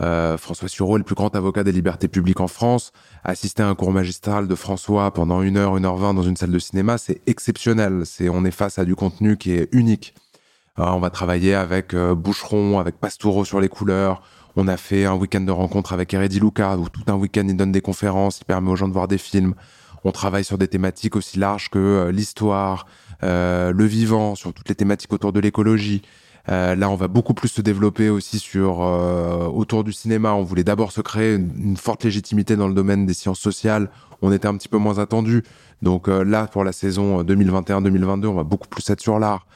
[0.00, 2.92] Euh, François Sureau est le plus grand avocat des libertés publiques en France.
[3.22, 6.36] Assister à un cours magistral de François pendant une heure, une heure vingt dans une
[6.36, 8.02] salle de cinéma, c'est exceptionnel.
[8.04, 10.14] C'est on est face à du contenu qui est unique.
[10.76, 14.22] On va travailler avec Boucheron, avec Pastoureau sur les couleurs.
[14.56, 17.56] On a fait un week-end de rencontre avec Eredi Luca, où tout un week-end il
[17.56, 19.54] donne des conférences, il permet aux gens de voir des films.
[20.04, 22.86] On travaille sur des thématiques aussi larges que l'histoire,
[23.22, 26.02] le vivant, sur toutes les thématiques autour de l'écologie.
[26.50, 30.34] Euh, là, on va beaucoup plus se développer aussi sur euh, autour du cinéma.
[30.34, 33.88] On voulait d'abord se créer une, forte légitimité dans le domaine des sciences sociales.
[34.20, 35.42] On était un petit peu moins attendu.
[35.82, 39.46] Donc euh, là, pour la saison 2021-2022, on va beaucoup plus être sur l'art.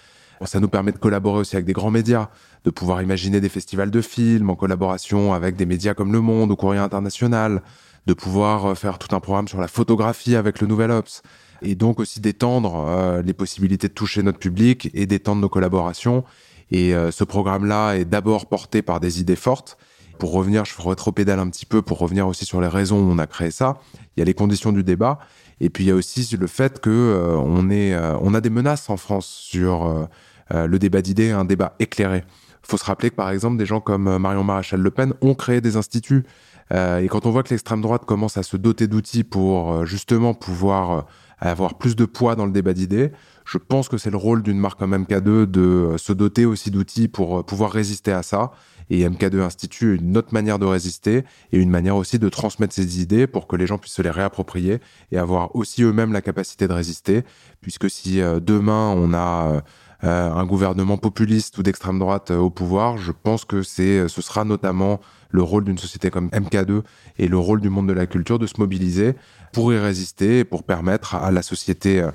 [0.44, 2.28] Ça nous permet de collaborer aussi avec des grands médias,
[2.64, 6.50] de pouvoir imaginer des festivals de films en collaboration avec des médias comme Le Monde
[6.52, 7.62] ou Courrier International,
[8.06, 11.22] de pouvoir faire tout un programme sur la photographie avec le Nouvel Ops
[11.62, 16.24] et donc aussi d'étendre les possibilités de toucher notre public et d'étendre nos collaborations
[16.70, 19.78] et euh, ce programme-là est d'abord porté par des idées fortes.
[20.18, 22.98] Pour revenir, je ferai trop pédale un petit peu pour revenir aussi sur les raisons
[22.98, 23.78] où on a créé ça.
[24.16, 25.20] Il y a les conditions du débat,
[25.60, 28.40] et puis il y a aussi le fait que euh, on est, euh, on a
[28.40, 30.08] des menaces en France sur
[30.50, 32.24] le débat d'idées, un débat éclairé.
[32.62, 35.60] Faut se rappeler que par exemple des gens comme Marion Maréchal Le Pen ont créé
[35.60, 36.24] des instituts.
[36.72, 41.06] et quand on voit que l'extrême droite commence à se doter d'outils pour justement pouvoir
[41.40, 43.12] avoir plus de poids dans le débat d'idées,
[43.48, 46.70] je pense que c'est le rôle d'une marque comme MK2 de euh, se doter aussi
[46.70, 48.50] d'outils pour euh, pouvoir résister à ça.
[48.90, 53.00] Et MK2 institue une autre manière de résister et une manière aussi de transmettre ses
[53.00, 54.80] idées pour que les gens puissent se les réapproprier
[55.12, 57.22] et avoir aussi eux-mêmes la capacité de résister.
[57.60, 59.62] Puisque si euh, demain on a
[60.02, 65.00] un gouvernement populiste ou d'extrême droite au pouvoir, je pense que c'est, ce sera notamment
[65.30, 66.82] le rôle d'une société comme MK2
[67.18, 69.14] et le rôle du monde de la culture de se mobiliser
[69.52, 72.08] pour y résister et pour permettre à la société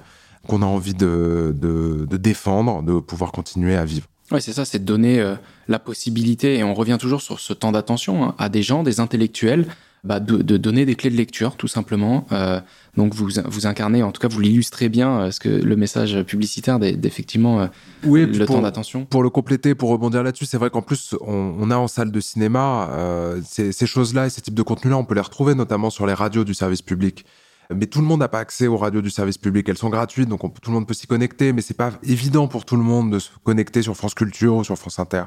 [0.48, 4.08] qu'on a envie de, de, défendre, de pouvoir continuer à vivre.
[4.32, 5.36] Oui, c'est ça, c'est de donner euh,
[5.67, 9.00] la possibilité, et on revient toujours sur ce temps d'attention, hein, à des gens, des
[9.00, 9.67] intellectuels,
[10.04, 12.26] bah, de, donner des clés de lecture, tout simplement.
[12.32, 12.60] Euh,
[12.95, 16.21] donc vous, vous incarnez, en tout cas vous l'illustrez bien, euh, ce que le message
[16.23, 17.67] publicitaire d'effectivement euh,
[18.03, 19.06] oui, le temps d'attention.
[19.06, 22.12] Pour le compléter, pour rebondir là-dessus, c'est vrai qu'en plus on, on, a en salle
[22.12, 25.56] de cinéma euh, ces, ces choses-là et ces types de contenus-là, on peut les retrouver
[25.56, 27.25] notamment sur les radios du service public
[27.73, 29.67] mais tout le monde n'a pas accès aux radios du service public.
[29.69, 32.65] Elles sont gratuites, donc tout le monde peut s'y connecter, mais c'est pas évident pour
[32.65, 35.23] tout le monde de se connecter sur France Culture ou sur France Inter.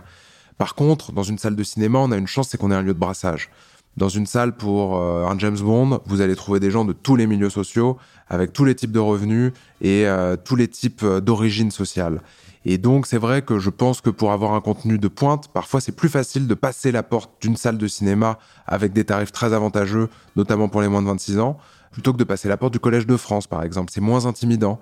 [0.58, 2.82] Par contre, dans une salle de cinéma, on a une chance, c'est qu'on est un
[2.82, 3.50] lieu de brassage.
[3.96, 7.16] Dans une salle pour euh, un James Bond, vous allez trouver des gens de tous
[7.16, 7.96] les milieux sociaux,
[8.28, 12.20] avec tous les types de revenus et euh, tous les types euh, d'origine sociale.
[12.66, 15.80] Et donc, c'est vrai que je pense que pour avoir un contenu de pointe, parfois
[15.80, 19.54] c'est plus facile de passer la porte d'une salle de cinéma avec des tarifs très
[19.54, 21.56] avantageux, notamment pour les moins de 26 ans,
[21.90, 23.90] plutôt que de passer la porte du Collège de France, par exemple.
[23.94, 24.80] C'est moins intimidant,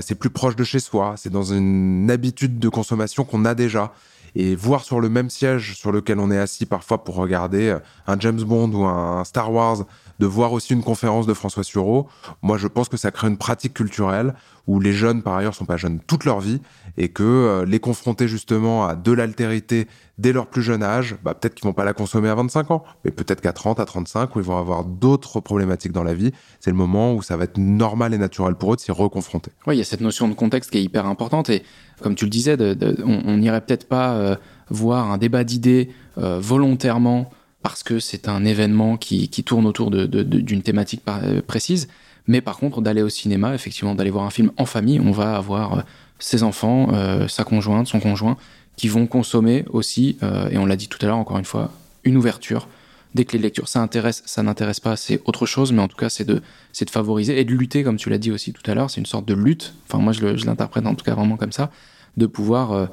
[0.00, 3.92] c'est plus proche de chez soi, c'est dans une habitude de consommation qu'on a déjà.
[4.40, 7.78] Et voir sur le même siège sur lequel on est assis parfois pour regarder euh,
[8.06, 9.78] un James Bond ou un Star Wars
[10.20, 12.08] de voir aussi une conférence de François Sureau,
[12.40, 14.34] moi je pense que ça crée une pratique culturelle
[14.68, 16.60] où les jeunes par ailleurs sont pas jeunes toute leur vie
[16.98, 21.32] et que euh, les confronter justement à de l'altérité dès leur plus jeune âge, bah,
[21.32, 24.36] peut-être qu'ils vont pas la consommer à 25 ans, mais peut-être qu'à 30, à 35
[24.36, 27.44] où ils vont avoir d'autres problématiques dans la vie, c'est le moment où ça va
[27.44, 29.50] être normal et naturel pour eux de s'y reconfronter.
[29.66, 31.62] Oui, il y a cette notion de contexte qui est hyper importante et
[32.02, 32.56] comme tu le disais,
[33.04, 34.36] on n'irait peut-être pas euh,
[34.68, 37.30] voir un débat d'idées euh, volontairement
[37.62, 41.02] parce que c'est un événement qui, tourne autour d'une thématique
[41.46, 41.88] précise.
[42.28, 45.36] Mais par contre, d'aller au cinéma, effectivement, d'aller voir un film en famille, on va
[45.36, 45.82] avoir euh,
[46.18, 48.36] ses enfants, euh, sa conjointe, son conjoint,
[48.76, 50.18] qui vont consommer aussi,
[50.52, 51.72] et on l'a dit tout à l'heure, encore une fois,
[52.04, 52.68] une ouverture,
[53.16, 53.66] des clés de lecture.
[53.66, 56.84] Ça intéresse, ça n'intéresse pas, c'est autre chose, mais en tout cas, c'est de, c'est
[56.84, 59.06] de favoriser et de lutter, comme tu l'as dit aussi tout à l'heure, c'est une
[59.06, 59.74] sorte de lutte.
[59.88, 61.72] Enfin, moi, je l'interprète en tout cas vraiment comme ça,
[62.16, 62.88] de pouvoir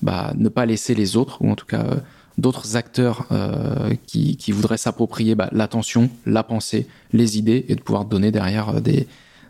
[0.00, 1.84] bah, ne pas laisser les autres, ou en tout cas
[2.38, 7.82] d'autres acteurs euh, qui, qui, voudraient s'approprier bah, l'attention, la pensée, les idées et de
[7.82, 9.08] pouvoir donner derrière euh, des,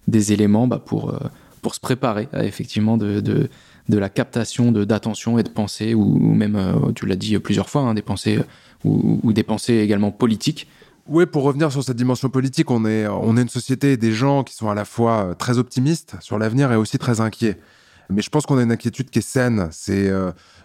[0.08, 1.18] des éléments bah, pour, euh,
[1.62, 3.50] pour se préparer à effectivement de, de,
[3.88, 6.58] de la captation d'attention et de pensée ou, même,
[6.94, 8.40] tu l'as dit plusieurs fois, hein, des pensées
[8.84, 10.66] ou, des pensées également politiques.
[11.06, 14.44] Oui, pour revenir sur cette dimension politique, on est, on est une société des gens
[14.44, 17.58] qui sont à la fois très optimistes sur l'avenir et aussi très inquiets.
[18.10, 19.68] Mais je pense qu'on a une inquiétude qui est saine.
[19.70, 20.10] C'est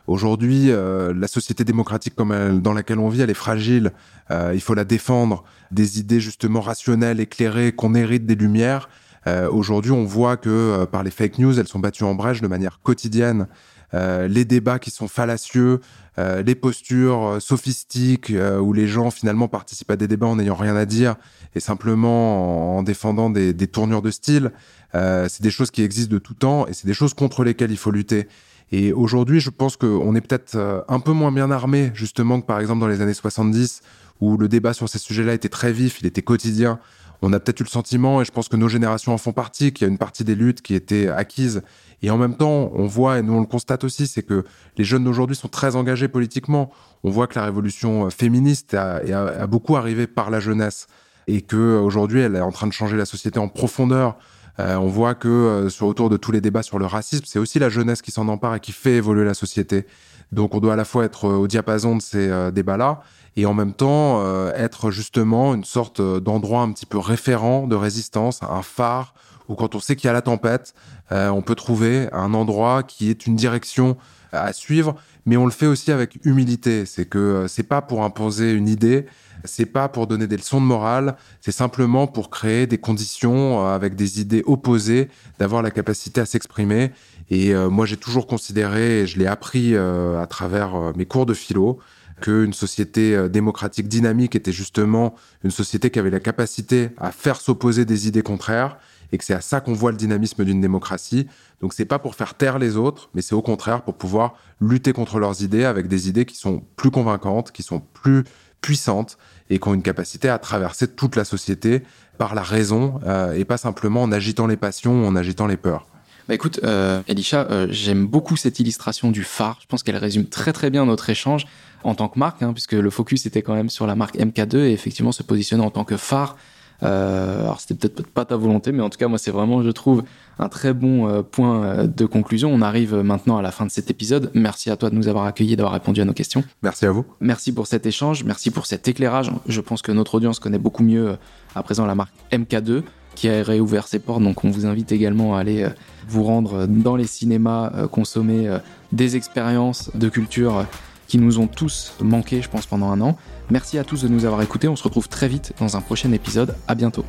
[0.06, 3.92] Aujourd'hui, euh, la société démocratique dans laquelle on vit, elle est fragile.
[4.32, 5.44] Euh, il faut la défendre.
[5.72, 8.89] Des idées justement rationnelles, éclairées, qu'on hérite des Lumières.
[9.28, 12.47] Euh, aujourd'hui, on voit que par les fake news, elles sont battues en brèche de
[12.47, 13.47] manière quotidienne.
[13.93, 15.80] les débats qui sont fallacieux,
[16.18, 20.86] les postures sophistiques où les gens finalement participent à des débats en n'ayant rien à
[20.86, 21.16] dire
[21.54, 24.51] et simplement en, défendant des, tournures de style,
[24.93, 27.78] c'est des choses qui existent de tout temps et c'est des choses contre lesquelles il
[27.78, 28.28] faut lutter.
[28.76, 32.47] Et aujourd'hui, je pense qu'on est peut-être euh, un peu moins bien armé, justement, que
[32.47, 33.82] par exemple dans les années 70,
[34.19, 36.80] où le débat sur ces sujets-là était très vif, il était quotidien.
[37.21, 39.74] On a peut-être eu le sentiment, et je pense que nos générations en font partie,
[39.74, 41.61] qu'il y a une partie des luttes qui étaient acquises.
[42.01, 44.43] Et en même temps, on voit, et nous on le constate aussi, c'est que
[44.76, 46.71] les jeunes d'aujourd'hui sont très engagés politiquement.
[47.03, 50.88] On voit que la révolution euh, féministe a, a beaucoup arrivé par la jeunesse.
[51.28, 54.17] et que aujourd'hui elle est en train de changer la société en profondeur.
[54.60, 57.39] Euh, on voit que euh, sur autour de tous les débats sur le racisme, c'est
[57.39, 59.86] aussi la jeunesse qui s'en empare et qui fait évoluer la société.
[60.32, 63.01] Donc on doit à la fois être au diapason de ces débats-là
[63.36, 64.26] et en même temps
[64.56, 69.14] être justement une sorte d'endroit un petit peu référent de résistance, un phare
[69.47, 70.74] où quand on sait qu'il y a la tempête,
[71.12, 73.95] on peut trouver un endroit qui est une direction
[74.32, 74.95] à suivre,
[75.28, 76.88] mais on le fait aussi avec humilité.
[76.88, 79.06] C'est que c'est pas pour imposer une idée,
[79.44, 83.76] c'est pas pour donner des leçons de morale, c'est simplement pour créer des conditions euh,
[83.76, 86.91] avec des idées opposées, d'avoir la capacité à s'exprimer.
[87.30, 91.26] Et euh, moi, j'ai toujours considéré, et je l'ai appris euh, à travers mes cours
[91.26, 91.80] de philo,
[92.22, 97.86] qu'une société démocratique dynamique était justement une société qui avait la capacité à faire s'opposer
[97.86, 98.78] des idées contraires
[99.14, 101.28] et que c'est à ça qu'on voit le dynamisme d'une démocratie.
[101.62, 104.91] Donc c'est pas pour faire taire les autres, mais c'est au contraire pour pouvoir lutter
[104.91, 108.24] contre leurs idées avec des idées qui sont plus convaincantes, qui sont plus
[108.64, 109.20] puissantes
[109.51, 111.84] et qui ont une capacité à traverser toute la société
[112.18, 115.57] par la raison euh, et pas simplement en agitant les passions ou en agitant les
[115.57, 115.86] peurs.
[116.28, 119.59] Bah écoute, euh, Elisha, euh, j'aime beaucoup cette illustration du phare.
[119.61, 121.45] Je pense qu'elle résume très très bien notre échange
[121.84, 124.59] en tant que marque, hein, puisque le focus était quand même sur la marque MK2
[124.59, 126.38] et effectivement se positionner en tant que phare
[126.82, 129.69] euh, alors c'était peut-être pas ta volonté, mais en tout cas moi c'est vraiment, je
[129.69, 130.03] trouve,
[130.39, 132.51] un très bon euh, point euh, de conclusion.
[132.51, 134.32] On arrive maintenant à la fin de cet épisode.
[134.34, 136.43] Merci à toi de nous avoir accueillis, d'avoir répondu à nos questions.
[136.61, 137.05] Merci à vous.
[137.19, 139.32] Merci pour cet échange, merci pour cet éclairage.
[139.47, 141.17] Je pense que notre audience connaît beaucoup mieux
[141.55, 142.84] à présent la marque MK2
[143.15, 144.24] qui a réouvert ses portes.
[144.24, 145.67] Donc on vous invite également à aller
[146.07, 148.57] vous rendre dans les cinémas, consommer
[148.91, 150.65] des expériences de culture
[151.07, 153.17] qui nous ont tous manqué, je pense, pendant un an.
[153.50, 156.12] Merci à tous de nous avoir écoutés, on se retrouve très vite dans un prochain
[156.12, 157.06] épisode, à bientôt.